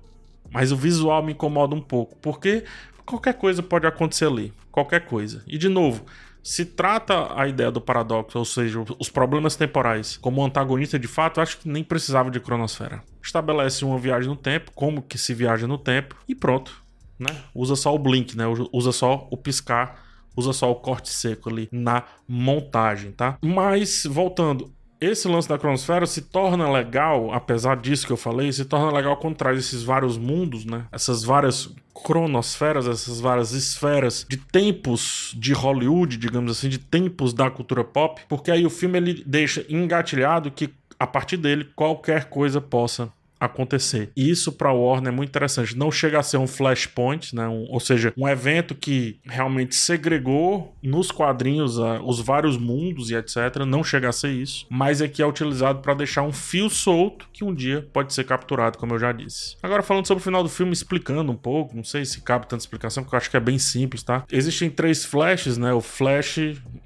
mas 0.51 0.71
o 0.71 0.75
visual 0.75 1.23
me 1.23 1.33
incomoda 1.33 1.75
um 1.75 1.81
pouco, 1.81 2.15
porque 2.17 2.63
qualquer 3.05 3.33
coisa 3.33 3.63
pode 3.63 3.87
acontecer 3.87 4.25
ali, 4.25 4.53
qualquer 4.71 5.05
coisa. 5.05 5.43
E 5.47 5.57
de 5.57 5.69
novo, 5.69 6.05
se 6.43 6.65
trata 6.65 7.37
a 7.37 7.47
ideia 7.47 7.69
do 7.69 7.81
paradoxo, 7.81 8.37
ou 8.37 8.45
seja, 8.45 8.83
os 8.99 9.09
problemas 9.09 9.55
temporais, 9.55 10.17
como 10.17 10.43
antagonista 10.43 10.97
de 10.97 11.07
fato, 11.07 11.41
acho 11.41 11.57
que 11.57 11.67
nem 11.67 11.83
precisava 11.83 12.31
de 12.31 12.39
cronosfera. 12.39 13.03
Estabelece 13.21 13.83
uma 13.83 13.97
viagem 13.97 14.29
no 14.29 14.35
tempo, 14.35 14.71
como 14.73 15.01
que 15.01 15.17
se 15.17 15.33
viaja 15.33 15.67
no 15.67 15.77
tempo, 15.77 16.15
e 16.27 16.33
pronto. 16.33 16.83
Né? 17.19 17.35
Usa 17.53 17.75
só 17.75 17.93
o 17.93 17.99
blink, 17.99 18.37
né? 18.37 18.45
usa 18.71 18.91
só 18.91 19.27
o 19.31 19.35
piscar 19.35 20.06
usa 20.37 20.53
só 20.53 20.71
o 20.71 20.75
corte 20.75 21.09
seco 21.09 21.49
ali 21.49 21.67
na 21.71 22.03
montagem, 22.27 23.11
tá? 23.11 23.37
Mas 23.41 24.05
voltando, 24.05 24.71
esse 24.99 25.27
lance 25.27 25.47
da 25.47 25.57
cronosfera 25.57 26.05
se 26.05 26.21
torna 26.21 26.71
legal, 26.71 27.31
apesar 27.31 27.77
disso 27.77 28.05
que 28.05 28.13
eu 28.13 28.17
falei, 28.17 28.51
se 28.51 28.65
torna 28.65 28.91
legal 28.91 29.17
quando 29.17 29.35
traz 29.35 29.59
esses 29.59 29.83
vários 29.83 30.17
mundos, 30.17 30.65
né? 30.65 30.85
Essas 30.91 31.23
várias 31.23 31.69
cronosferas, 31.93 32.87
essas 32.87 33.19
várias 33.19 33.51
esferas 33.51 34.25
de 34.29 34.37
tempos 34.37 35.35
de 35.37 35.53
Hollywood, 35.53 36.17
digamos 36.17 36.51
assim, 36.51 36.69
de 36.69 36.77
tempos 36.77 37.33
da 37.33 37.49
cultura 37.49 37.83
pop, 37.83 38.21
porque 38.27 38.51
aí 38.51 38.65
o 38.65 38.69
filme 38.69 38.97
ele 38.97 39.23
deixa 39.25 39.65
engatilhado 39.69 40.51
que 40.51 40.69
a 40.99 41.05
partir 41.05 41.37
dele 41.37 41.69
qualquer 41.75 42.25
coisa 42.25 42.59
possa 42.59 43.11
acontecer. 43.39 44.11
E 44.15 44.29
isso 44.29 44.51
para 44.51 44.71
Warner 44.71 45.11
é 45.11 45.15
muito 45.15 45.29
interessante. 45.29 45.77
Não 45.77 45.91
chega 45.91 46.19
a 46.19 46.23
ser 46.23 46.37
um 46.37 46.47
flashpoint, 46.47 47.35
né? 47.35 47.47
Um, 47.47 47.67
ou 47.69 47.79
seja, 47.79 48.13
um 48.17 48.27
evento 48.27 48.75
que 48.75 49.19
realmente 49.25 49.75
segregou 49.75 50.75
nos 50.81 51.11
quadrinhos 51.11 51.77
uh, 51.77 52.01
os 52.03 52.19
vários 52.19 52.57
mundos 52.57 53.09
e 53.09 53.15
etc. 53.15 53.65
Não 53.65 53.83
chega 53.83 54.09
a 54.09 54.11
ser 54.11 54.31
isso, 54.31 54.65
mas 54.69 55.01
é 55.01 55.07
que 55.07 55.21
é 55.21 55.25
utilizado 55.25 55.79
para 55.79 55.93
deixar 55.93 56.23
um 56.23 56.33
fio 56.33 56.69
solto 56.69 57.27
que 57.31 57.43
um 57.43 57.53
dia 57.53 57.87
pode 57.93 58.13
ser 58.13 58.23
capturado, 58.23 58.77
como 58.77 58.93
eu 58.93 58.99
já 58.99 59.11
disse. 59.11 59.55
Agora 59.61 59.83
falando 59.83 60.07
sobre 60.07 60.21
o 60.21 60.23
final 60.23 60.43
do 60.43 60.49
filme, 60.49 60.73
explicando 60.73 61.31
um 61.31 61.35
pouco, 61.35 61.75
não 61.75 61.83
sei 61.83 62.05
se 62.05 62.21
cabe 62.21 62.47
tanta 62.47 62.61
explicação, 62.61 63.03
porque 63.03 63.15
eu 63.15 63.17
acho 63.17 63.29
que 63.29 63.37
é 63.37 63.39
bem 63.39 63.59
simples, 63.59 64.03
tá? 64.03 64.23
Existem 64.31 64.69
três 64.69 65.05
flashes, 65.05 65.57
né? 65.57 65.73
O 65.73 65.81
flash 65.81 66.39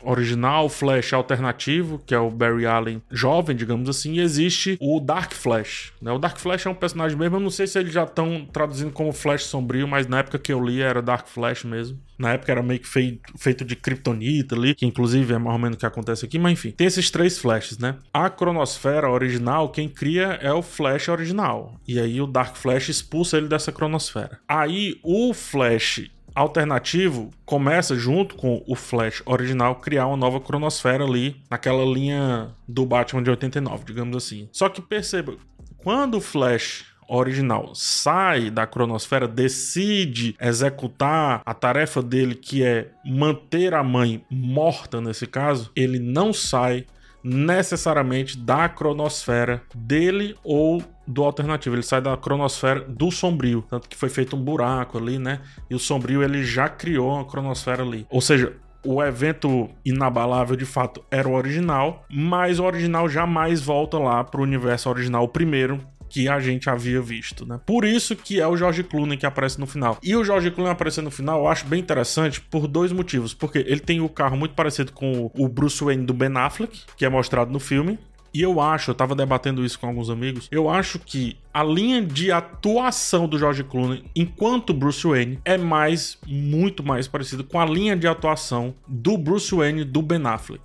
original, 0.03 0.65
o 0.65 0.69
flash 0.69 1.13
alternativo, 1.13 2.01
que 2.05 2.13
é 2.13 2.19
o 2.19 2.29
Barry 2.29 2.65
Allen 2.65 3.01
jovem, 3.11 3.55
digamos 3.55 3.89
assim, 3.89 4.13
e 4.13 4.19
existe 4.19 4.77
o 4.79 4.99
Dark 4.99 5.33
Flash, 5.33 5.93
né? 6.01 6.11
O 6.11 6.17
Dark 6.17 6.37
Flash 6.41 6.65
é 6.65 6.69
um 6.69 6.75
personagem 6.75 7.17
mesmo. 7.17 7.35
Eu 7.35 7.39
não 7.39 7.49
sei 7.49 7.67
se 7.67 7.79
eles 7.79 7.93
já 7.93 8.03
estão 8.03 8.45
traduzindo 8.51 8.91
como 8.91 9.13
Flash 9.13 9.45
sombrio, 9.45 9.87
mas 9.87 10.07
na 10.07 10.19
época 10.19 10.39
que 10.39 10.51
eu 10.51 10.63
li 10.63 10.81
era 10.81 11.01
Dark 11.01 11.27
Flash 11.27 11.63
mesmo. 11.63 11.99
Na 12.17 12.33
época 12.33 12.51
era 12.51 12.61
meio 12.61 12.79
que 12.79 12.87
feito, 12.87 13.33
feito 13.37 13.63
de 13.63 13.75
kryptonita 13.75 14.55
ali, 14.55 14.75
que 14.75 14.85
inclusive 14.85 15.33
é 15.33 15.37
mais 15.37 15.53
ou 15.53 15.59
menos 15.59 15.75
o 15.75 15.79
que 15.79 15.85
acontece 15.85 16.25
aqui, 16.25 16.37
mas 16.37 16.53
enfim. 16.53 16.71
Tem 16.71 16.87
esses 16.87 17.09
três 17.09 17.39
flashes, 17.39 17.77
né? 17.77 17.95
A 18.13 18.29
cronosfera 18.29 19.09
original, 19.09 19.69
quem 19.69 19.87
cria 19.87 20.39
é 20.41 20.51
o 20.51 20.61
Flash 20.61 21.07
original. 21.07 21.75
E 21.87 21.99
aí 21.99 22.21
o 22.21 22.27
Dark 22.27 22.55
Flash 22.55 22.89
expulsa 22.89 23.37
ele 23.37 23.47
dessa 23.47 23.71
cronosfera. 23.71 24.39
Aí 24.47 24.99
o 25.03 25.33
Flash 25.33 26.09
alternativo 26.33 27.29
começa 27.45 27.95
junto 27.95 28.35
com 28.35 28.63
o 28.65 28.75
Flash 28.75 29.21
original 29.25 29.75
criar 29.75 30.07
uma 30.07 30.17
nova 30.17 30.39
cronosfera 30.39 31.03
ali 31.03 31.35
naquela 31.49 31.83
linha 31.83 32.49
do 32.67 32.85
Batman 32.85 33.23
de 33.23 33.29
89, 33.29 33.83
digamos 33.85 34.15
assim. 34.15 34.47
Só 34.51 34.69
que 34.69 34.81
perceba, 34.81 35.35
quando 35.83 36.15
o 36.15 36.21
Flash 36.21 36.85
original 37.07 37.71
sai 37.75 38.49
da 38.49 38.65
cronosfera, 38.65 39.27
decide 39.27 40.35
executar 40.39 41.41
a 41.45 41.53
tarefa 41.53 42.01
dele, 42.01 42.35
que 42.35 42.63
é 42.63 42.89
manter 43.05 43.73
a 43.73 43.83
mãe 43.83 44.23
morta 44.29 45.01
nesse 45.01 45.27
caso, 45.27 45.71
ele 45.75 45.99
não 45.99 46.31
sai 46.31 46.85
necessariamente 47.23 48.37
da 48.37 48.67
cronosfera 48.67 49.61
dele 49.75 50.35
ou 50.43 50.83
do 51.05 51.23
alternativo. 51.23 51.75
Ele 51.75 51.83
sai 51.83 52.01
da 52.01 52.15
cronosfera 52.17 52.79
do 52.79 53.11
sombrio, 53.11 53.63
tanto 53.69 53.89
que 53.89 53.97
foi 53.97 54.09
feito 54.09 54.35
um 54.35 54.41
buraco 54.41 54.97
ali, 54.97 55.19
né? 55.19 55.41
E 55.69 55.75
o 55.75 55.79
sombrio 55.79 56.23
ele 56.23 56.43
já 56.43 56.69
criou 56.69 57.11
uma 57.11 57.25
cronosfera 57.25 57.83
ali. 57.83 58.07
Ou 58.09 58.21
seja, 58.21 58.53
o 58.83 59.01
evento 59.03 59.69
inabalável 59.85 60.55
de 60.55 60.65
fato 60.65 61.03
era 61.09 61.27
o 61.27 61.33
original, 61.33 62.05
mas 62.09 62.59
o 62.59 62.63
original 62.63 63.07
jamais 63.07 63.61
volta 63.61 63.97
lá 63.97 64.23
pro 64.23 64.41
universo 64.41 64.89
original 64.89 65.27
primeiro, 65.27 65.79
que 66.11 66.27
a 66.27 66.39
gente 66.41 66.69
havia 66.69 67.01
visto, 67.01 67.45
né? 67.45 67.59
Por 67.65 67.85
isso 67.85 68.17
que 68.17 68.41
é 68.41 68.45
o 68.45 68.57
George 68.57 68.83
Clooney 68.83 69.17
que 69.17 69.25
aparece 69.25 69.57
no 69.57 69.65
final. 69.65 69.97
E 70.03 70.13
o 70.13 70.23
George 70.23 70.51
Clooney 70.51 70.73
aparecer 70.73 71.01
no 71.01 71.09
final 71.09 71.39
eu 71.39 71.47
acho 71.47 71.65
bem 71.65 71.79
interessante 71.79 72.41
por 72.41 72.67
dois 72.67 72.91
motivos. 72.91 73.33
Porque 73.33 73.59
ele 73.59 73.79
tem 73.79 74.01
o 74.01 74.09
carro 74.09 74.35
muito 74.35 74.53
parecido 74.53 74.91
com 74.91 75.31
o 75.33 75.47
Bruce 75.47 75.81
Wayne 75.81 76.05
do 76.05 76.13
Ben 76.13 76.35
Affleck, 76.35 76.81
que 76.97 77.05
é 77.05 77.09
mostrado 77.09 77.49
no 77.49 77.59
filme. 77.59 77.97
E 78.33 78.41
eu 78.41 78.61
acho, 78.61 78.91
eu 78.91 78.95
tava 78.95 79.15
debatendo 79.15 79.65
isso 79.65 79.79
com 79.79 79.87
alguns 79.87 80.09
amigos, 80.09 80.47
eu 80.51 80.69
acho 80.69 80.99
que 80.99 81.37
a 81.53 81.63
linha 81.63 82.01
de 82.01 82.31
atuação 82.31 83.27
do 83.27 83.37
George 83.37 83.63
Clooney 83.63 84.05
enquanto 84.15 84.73
Bruce 84.73 85.05
Wayne 85.05 85.39
é 85.43 85.57
mais, 85.57 86.17
muito 86.25 86.81
mais 86.81 87.07
parecido 87.07 87.43
com 87.43 87.59
a 87.59 87.65
linha 87.65 87.95
de 87.95 88.07
atuação 88.07 88.73
do 88.87 89.17
Bruce 89.17 89.53
Wayne 89.53 89.83
do 89.83 90.01
Ben 90.01 90.25
Affleck. 90.25 90.63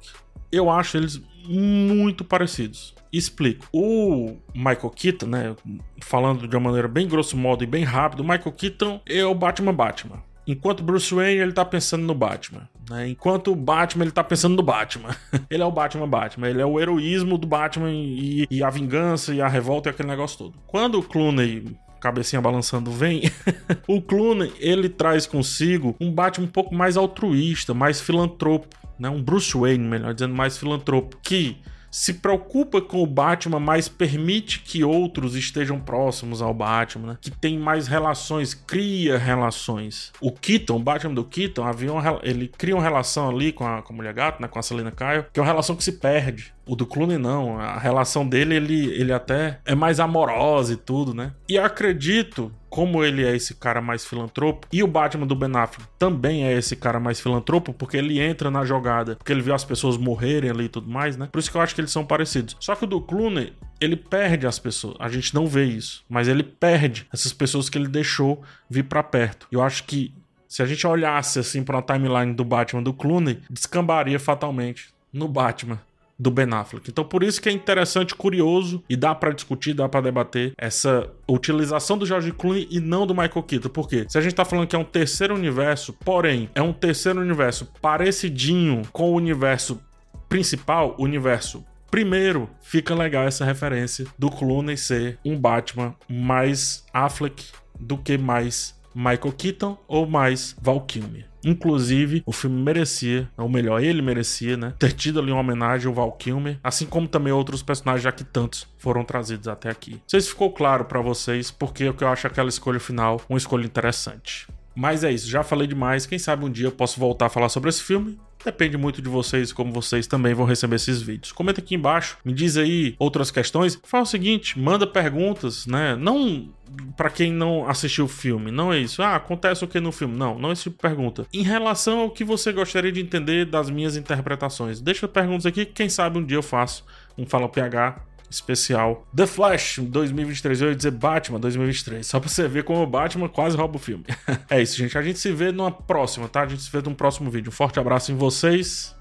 Eu 0.52 0.70
acho 0.70 0.96
eles 0.96 1.20
muito 1.48 2.24
parecidos. 2.24 2.94
Explico. 3.12 3.66
O 3.72 4.36
Michael 4.54 4.90
Keaton, 4.90 5.26
né, 5.26 5.56
falando 6.00 6.46
de 6.46 6.56
uma 6.56 6.68
maneira 6.68 6.88
bem 6.88 7.08
grosso 7.08 7.36
modo 7.36 7.64
e 7.64 7.66
bem 7.66 7.84
rápido, 7.84 8.20
o 8.20 8.24
Michael 8.24 8.52
Keaton 8.52 9.00
é 9.06 9.24
o 9.24 9.34
Batman 9.34 9.72
Batman. 9.72 10.22
Enquanto 10.46 10.82
Bruce 10.82 11.12
Wayne 11.12 11.40
ele 11.40 11.52
tá 11.52 11.64
pensando 11.64 12.04
no 12.04 12.14
Batman. 12.14 12.68
Né? 12.88 13.08
Enquanto 13.08 13.52
o 13.52 13.56
Batman 13.56 14.04
ele 14.04 14.12
tá 14.12 14.22
pensando 14.22 14.54
no 14.54 14.62
Batman. 14.62 15.14
ele 15.50 15.62
é 15.62 15.66
o 15.66 15.72
Batman 15.72 16.08
Batman. 16.08 16.48
Ele 16.48 16.62
é 16.62 16.66
o 16.66 16.80
heroísmo 16.80 17.36
do 17.36 17.46
Batman 17.46 17.90
e, 17.90 18.46
e 18.50 18.62
a 18.62 18.70
vingança 18.70 19.34
e 19.34 19.40
a 19.40 19.48
revolta 19.48 19.88
e 19.88 19.90
aquele 19.90 20.08
negócio 20.08 20.38
todo. 20.38 20.54
Quando 20.66 20.98
o 20.98 21.02
Clooney 21.02 21.76
cabecinha 22.00 22.40
balançando 22.40 22.90
vem, 22.90 23.22
o 23.88 24.00
Clooney 24.00 24.52
ele 24.60 24.88
traz 24.88 25.26
consigo 25.26 25.96
um 26.00 26.12
Batman 26.12 26.46
um 26.46 26.50
pouco 26.50 26.74
mais 26.74 26.96
altruísta, 26.96 27.74
mais 27.74 28.00
filantropo, 28.00 28.76
né? 28.98 29.08
Um 29.08 29.22
Bruce 29.22 29.56
Wayne, 29.56 29.84
melhor 29.86 30.14
dizendo, 30.14 30.34
mais 30.34 30.56
filantropo, 30.56 31.18
que 31.22 31.56
se 31.96 32.12
preocupa 32.12 32.78
com 32.78 33.02
o 33.02 33.06
Batman, 33.06 33.58
mas 33.58 33.88
permite 33.88 34.60
que 34.60 34.84
outros 34.84 35.34
estejam 35.34 35.80
próximos 35.80 36.42
ao 36.42 36.52
Batman, 36.52 37.12
né? 37.12 37.18
que 37.18 37.30
tem 37.30 37.58
mais 37.58 37.88
relações, 37.88 38.52
cria 38.52 39.16
relações. 39.16 40.12
O 40.20 40.30
Keaton, 40.30 40.76
o 40.76 40.78
Batman 40.78 41.14
do 41.14 41.24
Keaton, 41.24 41.64
havia 41.64 41.90
uma, 41.90 42.20
ele 42.22 42.48
cria 42.48 42.76
uma 42.76 42.82
relação 42.82 43.30
ali 43.30 43.50
com 43.50 43.66
a, 43.66 43.80
com 43.80 43.94
a 43.94 43.96
Mulher 43.96 44.12
Gato, 44.12 44.42
né? 44.42 44.46
com 44.46 44.58
a 44.58 44.62
Selena 44.62 44.90
Kyle, 44.90 45.24
que 45.32 45.40
é 45.40 45.42
uma 45.42 45.48
relação 45.48 45.74
que 45.74 45.82
se 45.82 45.92
perde. 45.92 46.52
O 46.66 46.74
do 46.74 46.84
Clooney 46.84 47.16
não, 47.16 47.60
a 47.60 47.78
relação 47.78 48.26
dele, 48.28 48.56
ele, 48.56 48.86
ele 48.92 49.12
até 49.12 49.60
é 49.64 49.74
mais 49.74 50.00
amorosa 50.00 50.72
e 50.72 50.76
tudo, 50.76 51.14
né? 51.14 51.32
E 51.48 51.56
acredito, 51.56 52.52
como 52.68 53.04
ele 53.04 53.24
é 53.24 53.36
esse 53.36 53.54
cara 53.54 53.80
mais 53.80 54.04
filantropo, 54.04 54.66
e 54.72 54.82
o 54.82 54.86
Batman 54.88 55.26
do 55.26 55.36
Ben 55.36 55.56
Affleck 55.56 55.88
também 55.96 56.44
é 56.44 56.52
esse 56.52 56.74
cara 56.74 56.98
mais 56.98 57.20
filantropo, 57.20 57.72
porque 57.72 57.96
ele 57.96 58.20
entra 58.20 58.50
na 58.50 58.64
jogada, 58.64 59.14
porque 59.14 59.32
ele 59.32 59.42
viu 59.42 59.54
as 59.54 59.64
pessoas 59.64 59.96
morrerem 59.96 60.50
ali 60.50 60.64
e 60.64 60.68
tudo 60.68 60.90
mais, 60.90 61.16
né? 61.16 61.28
Por 61.30 61.38
isso 61.38 61.50
que 61.50 61.56
eu 61.56 61.60
acho 61.60 61.74
que 61.74 61.80
eles 61.80 61.92
são 61.92 62.04
parecidos. 62.04 62.56
Só 62.58 62.74
que 62.74 62.84
o 62.84 62.86
do 62.88 63.00
Clooney, 63.00 63.52
ele 63.80 63.96
perde 63.96 64.46
as 64.46 64.58
pessoas. 64.58 64.96
A 64.98 65.08
gente 65.08 65.32
não 65.34 65.46
vê 65.46 65.64
isso, 65.64 66.04
mas 66.08 66.26
ele 66.26 66.42
perde 66.42 67.06
essas 67.12 67.32
pessoas 67.32 67.68
que 67.68 67.78
ele 67.78 67.88
deixou 67.88 68.42
vir 68.68 68.84
para 68.84 69.04
perto. 69.04 69.46
Eu 69.52 69.62
acho 69.62 69.84
que 69.84 70.12
se 70.48 70.62
a 70.62 70.66
gente 70.66 70.86
olhasse 70.86 71.38
assim 71.38 71.62
para 71.62 71.78
a 71.78 71.82
timeline 71.82 72.34
do 72.34 72.44
Batman 72.44 72.82
do 72.82 72.92
Clooney, 72.92 73.40
descambaria 73.48 74.18
fatalmente 74.18 74.88
no 75.12 75.28
Batman 75.28 75.78
do 76.18 76.30
Ben 76.30 76.48
Affleck. 76.52 76.90
Então 76.90 77.04
por 77.04 77.22
isso 77.22 77.40
que 77.40 77.48
é 77.48 77.52
interessante, 77.52 78.14
curioso 78.14 78.82
e 78.88 78.96
dá 78.96 79.14
para 79.14 79.32
discutir, 79.32 79.74
dá 79.74 79.88
para 79.88 80.00
debater 80.00 80.52
essa 80.56 81.10
utilização 81.28 81.98
do 81.98 82.06
George 82.06 82.32
Clooney 82.32 82.66
e 82.70 82.80
não 82.80 83.06
do 83.06 83.14
Michael 83.14 83.42
Keaton. 83.42 83.68
Por 83.68 83.88
quê? 83.88 84.06
Se 84.08 84.18
a 84.18 84.20
gente 84.20 84.34
tá 84.34 84.44
falando 84.44 84.66
que 84.66 84.76
é 84.76 84.78
um 84.78 84.84
terceiro 84.84 85.34
universo, 85.34 85.92
porém 85.92 86.48
é 86.54 86.62
um 86.62 86.72
terceiro 86.72 87.20
universo 87.20 87.66
parecidinho 87.80 88.82
com 88.92 89.10
o 89.10 89.14
universo 89.14 89.80
principal, 90.28 90.94
o 90.98 91.04
universo 91.04 91.64
Primeiro, 91.90 92.50
fica 92.60 92.94
legal 92.94 93.26
essa 93.26 93.44
referência 93.44 94.06
do 94.18 94.28
Clooney 94.28 94.76
ser 94.76 95.18
um 95.24 95.38
Batman 95.38 95.94
mais 96.08 96.84
Affleck 96.92 97.46
do 97.78 97.96
que 97.96 98.18
mais 98.18 98.74
Michael 98.94 99.32
Keaton 99.32 99.78
ou 99.86 100.06
mais 100.06 100.56
Val 100.60 100.80
Kilmer. 100.80 101.26
Inclusive, 101.46 102.22
o 102.26 102.32
filme 102.32 102.60
merecia, 102.60 103.30
ou 103.36 103.48
melhor, 103.48 103.82
ele 103.82 104.02
merecia, 104.02 104.56
né? 104.56 104.74
Ter 104.78 104.92
tido 104.92 105.20
ali 105.20 105.30
uma 105.30 105.40
homenagem 105.40 105.86
ao 105.86 105.94
Val 105.94 106.12
Kilmer, 106.12 106.58
assim 106.62 106.86
como 106.86 107.06
também 107.06 107.32
outros 107.32 107.62
personagens, 107.62 108.02
já 108.02 108.10
que 108.10 108.24
tantos 108.24 108.66
foram 108.76 109.04
trazidos 109.04 109.46
até 109.46 109.70
aqui. 109.70 109.92
Não 109.92 110.00
sei 110.08 110.20
se 110.20 110.28
ficou 110.28 110.50
claro 110.52 110.84
para 110.84 111.00
vocês, 111.00 111.50
porque 111.50 111.84
eu 111.84 112.08
acho 112.08 112.26
aquela 112.26 112.48
escolha 112.48 112.80
final 112.80 113.20
uma 113.28 113.38
escolha 113.38 113.64
interessante. 113.64 114.48
Mas 114.74 115.04
é 115.04 115.10
isso, 115.10 115.28
já 115.28 115.42
falei 115.42 115.66
demais. 115.66 116.04
Quem 116.04 116.18
sabe 116.18 116.44
um 116.44 116.50
dia 116.50 116.66
eu 116.66 116.72
posso 116.72 117.00
voltar 117.00 117.26
a 117.26 117.30
falar 117.30 117.48
sobre 117.48 117.70
esse 117.70 117.82
filme. 117.82 118.18
Depende 118.44 118.76
muito 118.76 119.02
de 119.02 119.08
vocês, 119.08 119.52
como 119.52 119.72
vocês 119.72 120.06
também 120.06 120.34
vão 120.34 120.44
receber 120.46 120.76
esses 120.76 121.00
vídeos. 121.00 121.32
Comenta 121.32 121.60
aqui 121.60 121.74
embaixo, 121.74 122.18
me 122.24 122.32
diz 122.32 122.56
aí 122.56 122.94
outras 122.98 123.30
questões. 123.30 123.76
Fala 123.82 124.04
o 124.04 124.06
seguinte, 124.06 124.58
manda 124.58 124.86
perguntas, 124.86 125.66
né? 125.66 125.96
Não 125.96 126.50
para 126.96 127.10
quem 127.10 127.32
não 127.32 127.68
assistiu 127.68 128.06
o 128.06 128.08
filme, 128.08 128.50
não 128.50 128.72
é 128.72 128.78
isso. 128.78 129.02
Ah, 129.02 129.16
acontece 129.16 129.64
o 129.64 129.68
que 129.68 129.80
no 129.80 129.92
filme? 129.92 130.16
Não, 130.16 130.38
não 130.38 130.50
é 130.50 130.52
esse 130.52 130.64
tipo 130.64 130.76
de 130.76 130.82
pergunta. 130.82 131.26
Em 131.32 131.42
relação 131.42 132.00
ao 132.00 132.10
que 132.10 132.24
você 132.24 132.52
gostaria 132.52 132.92
de 132.92 133.00
entender 133.00 133.44
das 133.44 133.70
minhas 133.70 133.96
interpretações, 133.96 134.80
deixa 134.80 135.06
perguntas 135.06 135.46
aqui, 135.46 135.64
quem 135.64 135.88
sabe 135.88 136.18
um 136.18 136.24
dia 136.24 136.36
eu 136.36 136.42
faço 136.42 136.84
um 137.16 137.26
Fala 137.26 137.48
PH 137.48 138.00
especial 138.30 139.06
The 139.14 139.26
Flash 139.26 139.78
2023. 139.78 140.62
Eu 140.62 140.68
ia 140.70 140.74
dizer 140.74 140.90
Batman 140.90 141.38
2023. 141.38 142.06
Só 142.06 142.20
pra 142.20 142.28
você 142.28 142.48
ver 142.48 142.64
como 142.64 142.82
o 142.82 142.86
Batman 142.86 143.28
quase 143.28 143.56
rouba 143.56 143.76
o 143.76 143.78
filme. 143.78 144.04
é 144.50 144.60
isso, 144.60 144.76
gente. 144.76 144.96
A 144.98 145.02
gente 145.02 145.18
se 145.18 145.32
vê 145.32 145.52
numa 145.52 145.70
próxima, 145.70 146.28
tá? 146.28 146.42
A 146.42 146.46
gente 146.46 146.62
se 146.62 146.70
vê 146.70 146.82
num 146.82 146.94
próximo 146.94 147.30
vídeo. 147.30 147.48
Um 147.48 147.52
forte 147.52 147.78
abraço 147.78 148.12
em 148.12 148.16
vocês 148.16 148.94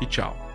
e 0.00 0.06
tchau. 0.06 0.51